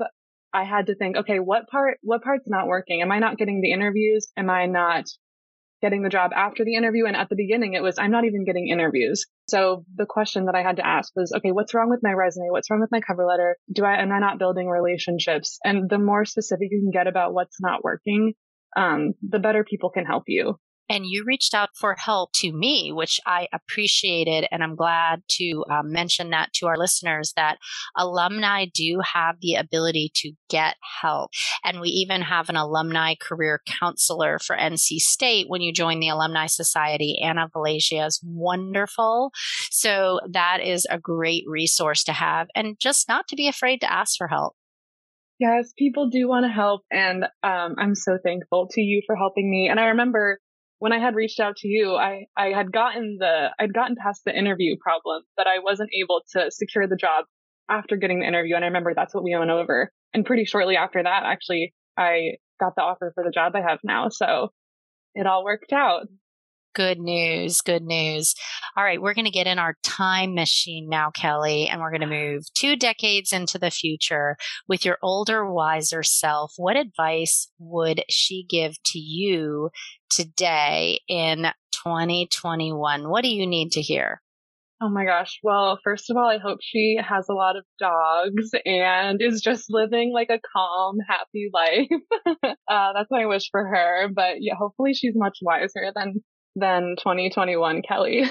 I 0.54 0.64
had 0.66 0.88
to 0.88 0.96
think, 0.96 1.18
okay, 1.18 1.40
what 1.40 1.68
part, 1.68 1.98
what 2.02 2.24
part's 2.24 2.48
not 2.48 2.68
working? 2.68 3.02
Am 3.02 3.12
I 3.12 3.20
not 3.20 3.38
getting 3.38 3.62
the 3.62 3.72
interviews? 3.72 4.32
Am 4.38 4.50
I 4.50 4.66
not 4.66 5.06
getting 5.82 6.04
the 6.04 6.10
job 6.10 6.32
after 6.36 6.64
the 6.64 6.76
interview? 6.76 7.06
And 7.06 7.16
at 7.16 7.30
the 7.30 7.36
beginning, 7.36 7.74
it 7.74 7.82
was, 7.82 7.98
I'm 7.98 8.12
not 8.12 8.26
even 8.26 8.46
getting 8.46 8.68
interviews. 8.68 9.26
So 9.48 9.86
the 9.96 10.06
question 10.06 10.46
that 10.46 10.56
I 10.56 10.62
had 10.62 10.78
to 10.78 10.86
ask 10.86 11.12
was, 11.16 11.34
okay, 11.38 11.52
what's 11.52 11.74
wrong 11.74 11.90
with 11.90 12.02
my 12.04 12.12
resume? 12.12 12.52
What's 12.52 12.70
wrong 12.70 12.82
with 12.82 12.92
my 12.92 13.02
cover 13.02 13.26
letter? 13.26 13.58
Do 13.72 13.86
I, 13.86 14.02
am 14.02 14.12
I 14.12 14.20
not 14.20 14.40
building 14.40 14.68
relationships? 14.68 15.58
And 15.64 15.90
the 15.90 15.98
more 15.98 16.26
specific 16.26 16.68
you 16.72 16.82
can 16.82 16.92
get 16.92 17.08
about 17.08 17.34
what's 17.34 17.62
not 17.62 17.84
working, 17.84 18.34
um, 18.76 19.14
the 19.28 19.40
better 19.40 19.64
people 19.64 19.90
can 19.90 20.06
help 20.06 20.24
you 20.28 20.58
and 20.92 21.06
you 21.06 21.24
reached 21.26 21.54
out 21.54 21.70
for 21.74 21.96
help 21.98 22.34
to 22.34 22.52
me, 22.52 22.92
which 22.92 23.22
I 23.26 23.48
appreciated. 23.54 24.46
And 24.52 24.62
I'm 24.62 24.76
glad 24.76 25.24
to 25.38 25.64
um, 25.72 25.94
mention 25.94 26.32
that 26.32 26.52
to 26.56 26.68
our 26.68 26.78
listeners 26.78 27.32
that 27.38 27.60
alumni 27.96 28.66
do 28.66 29.00
have 29.14 29.38
the 29.40 29.56
ability 29.56 30.12
to 30.16 30.34
get 30.50 30.76
help. 31.02 31.32
And 31.64 31.80
we 31.80 31.88
even 31.90 32.22
have 32.24 32.50
an 32.50 32.58
alumni 32.58 33.16
career 33.16 33.62
counselor 33.66 34.38
for 34.38 34.58
NC 34.58 34.98
State 34.98 35.46
when 35.48 35.62
you 35.62 35.72
join 35.72 36.02
the 36.02 36.10
Alumni 36.10 36.48
Society. 36.48 37.22
Anna 37.24 37.48
Valasia 37.56 38.06
is 38.06 38.20
wonderful. 38.22 39.32
So 39.70 40.20
that 40.30 40.60
is 40.62 40.86
a 40.90 41.00
great 41.00 41.46
resource 41.48 42.04
to 42.04 42.12
have 42.12 42.50
and 42.54 42.78
just 42.80 43.08
not 43.08 43.30
to 43.30 43.38
be 43.38 43.48
afraid 43.48 43.80
to 43.80 43.92
ask 43.92 44.18
for 44.18 44.28
help. 44.28 44.56
Yes, 45.40 45.74
people 45.78 46.10
do 46.10 46.28
want 46.28 46.44
to 46.44 46.52
help. 46.52 46.82
And 46.92 47.24
um, 47.44 47.76
I'm 47.78 47.96
so 47.96 48.20
thankful 48.22 48.68
to 48.72 48.82
you 48.82 49.02
for 49.08 49.16
helping 49.16 49.50
me. 49.50 49.70
And 49.70 49.80
I 49.80 49.86
remember 49.86 50.40
when 50.82 50.94
I 50.94 50.98
had 50.98 51.14
reached 51.14 51.40
out 51.40 51.58
to 51.58 51.68
you, 51.68 51.94
I, 51.94 52.26
I 52.36 52.48
had 52.48 52.72
gotten 52.72 53.18
the, 53.20 53.50
I'd 53.60 53.72
gotten 53.72 53.96
past 53.96 54.24
the 54.26 54.36
interview 54.36 54.78
problem, 54.82 55.22
but 55.38 55.46
I 55.46 55.60
wasn't 55.60 55.92
able 55.94 56.24
to 56.32 56.50
secure 56.50 56.88
the 56.88 56.96
job 56.96 57.26
after 57.70 57.98
getting 57.98 58.22
the 58.22 58.26
interview. 58.26 58.56
And 58.56 58.66
I 58.66 58.68
remember 58.70 58.94
that's 58.96 59.14
what 59.14 59.24
we 59.24 59.38
went 59.38 59.52
over. 59.52 59.92
And 60.12 60.26
pretty 60.26 60.44
shortly 60.44 60.78
after 60.78 61.04
that, 61.04 61.22
actually, 61.24 61.76
I 61.96 62.38
got 62.60 62.74
the 62.76 62.82
offer 62.82 63.12
for 63.14 63.24
the 63.24 63.30
job 63.30 63.56
I 63.56 63.62
have 63.62 63.78
now. 63.84 64.10
So 64.10 64.50
it 65.14 65.28
all 65.28 65.44
worked 65.44 65.72
out. 65.72 66.08
Good 66.74 67.00
news. 67.00 67.62
Good 67.62 67.84
news. 67.84 68.34
All 68.78 68.84
right. 68.84 69.02
We're 69.02 69.14
going 69.14 69.26
to 69.26 69.32
get 69.32 69.48
in 69.48 69.60
our 69.60 69.76
time 69.84 70.34
machine 70.36 70.88
now, 70.90 71.12
Kelly, 71.12 71.68
and 71.68 71.82
we're 71.82 71.92
going 71.92 72.02
to 72.02 72.08
move 72.08 72.46
two 72.54 72.76
decades 72.76 73.34
into 73.34 73.58
the 73.58 73.72
future 73.72 74.38
with 74.68 74.86
your 74.86 74.98
older, 75.04 75.52
wiser 75.52 76.04
self. 76.04 76.54
What 76.58 76.78
advice 76.78 77.50
would 77.60 78.04
she 78.10 78.46
give 78.48 78.82
to 78.84 79.00
you 79.00 79.70
today 80.10 81.02
in 81.08 81.52
2021? 81.84 83.10
What 83.10 83.24
do 83.24 83.30
you 83.30 83.46
need 83.46 83.74
to 83.74 83.82
hear? 83.82 84.22
Oh 84.84 84.90
my 84.90 85.06
gosh. 85.06 85.40
Well, 85.44 85.78
first 85.84 86.10
of 86.10 86.18
all, 86.18 86.28
I 86.28 86.40
hope 86.40 86.58
she 86.62 86.98
has 87.00 87.28
a 87.30 87.34
lot 87.34 87.56
of 87.56 87.66
dogs 87.80 88.50
and 88.66 89.22
is 89.22 89.40
just 89.40 89.66
living 89.70 90.12
like 90.12 90.32
a 90.32 90.40
calm, 90.54 90.98
happy 91.08 91.52
life. 91.54 92.48
uh, 92.68 92.94
that's 92.94 93.12
I 93.12 93.28
wish 93.28 93.50
for 93.52 93.64
her. 93.64 94.08
But 94.12 94.38
yeah, 94.40 94.56
hopefully 94.58 94.96
she's 94.96 95.14
much 95.16 95.38
wiser 95.44 95.92
than 95.94 96.24
than 96.56 96.96
2021 96.98 97.82
Kelly. 97.88 98.24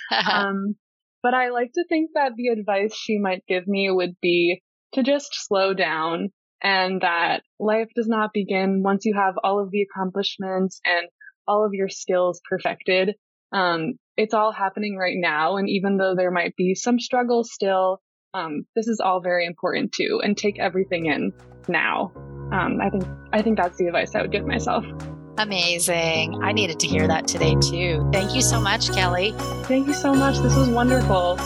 um, 0.28 0.76
but 1.22 1.34
I 1.34 1.50
like 1.50 1.72
to 1.74 1.84
think 1.88 2.10
that 2.14 2.32
the 2.36 2.48
advice 2.48 2.94
she 2.94 3.18
might 3.18 3.44
give 3.46 3.66
me 3.66 3.90
would 3.90 4.16
be 4.20 4.62
to 4.92 5.02
just 5.02 5.30
slow 5.32 5.74
down 5.74 6.30
and 6.62 7.00
that 7.02 7.42
life 7.58 7.88
does 7.94 8.08
not 8.08 8.32
begin 8.32 8.82
once 8.82 9.04
you 9.04 9.14
have 9.14 9.34
all 9.42 9.62
of 9.62 9.70
the 9.70 9.82
accomplishments 9.82 10.80
and 10.84 11.08
all 11.46 11.64
of 11.64 11.74
your 11.74 11.88
skills 11.88 12.40
perfected. 12.48 13.14
Um, 13.52 13.94
it's 14.16 14.34
all 14.34 14.52
happening 14.52 14.96
right 14.96 15.16
now. 15.16 15.56
And 15.56 15.68
even 15.68 15.96
though 15.96 16.14
there 16.14 16.30
might 16.30 16.56
be 16.56 16.74
some 16.74 16.98
struggles 16.98 17.50
still, 17.52 18.00
um, 18.32 18.66
this 18.74 18.88
is 18.88 19.00
all 19.00 19.20
very 19.20 19.46
important 19.46 19.92
too 19.92 20.20
and 20.22 20.36
take 20.36 20.58
everything 20.58 21.06
in 21.06 21.32
now. 21.68 22.12
Um, 22.52 22.78
I 22.80 22.90
think, 22.90 23.04
I 23.32 23.42
think 23.42 23.56
that's 23.56 23.78
the 23.78 23.86
advice 23.86 24.14
I 24.14 24.22
would 24.22 24.32
give 24.32 24.46
myself. 24.46 24.84
Amazing. 25.36 26.42
I 26.42 26.52
needed 26.52 26.78
to 26.80 26.86
hear 26.86 27.08
that 27.08 27.26
today 27.26 27.56
too. 27.56 28.08
Thank 28.12 28.34
you 28.34 28.42
so 28.42 28.60
much, 28.60 28.92
Kelly. 28.92 29.34
Thank 29.64 29.86
you 29.88 29.94
so 29.94 30.14
much. 30.14 30.38
This 30.38 30.54
was 30.54 30.68
wonderful. 30.68 31.36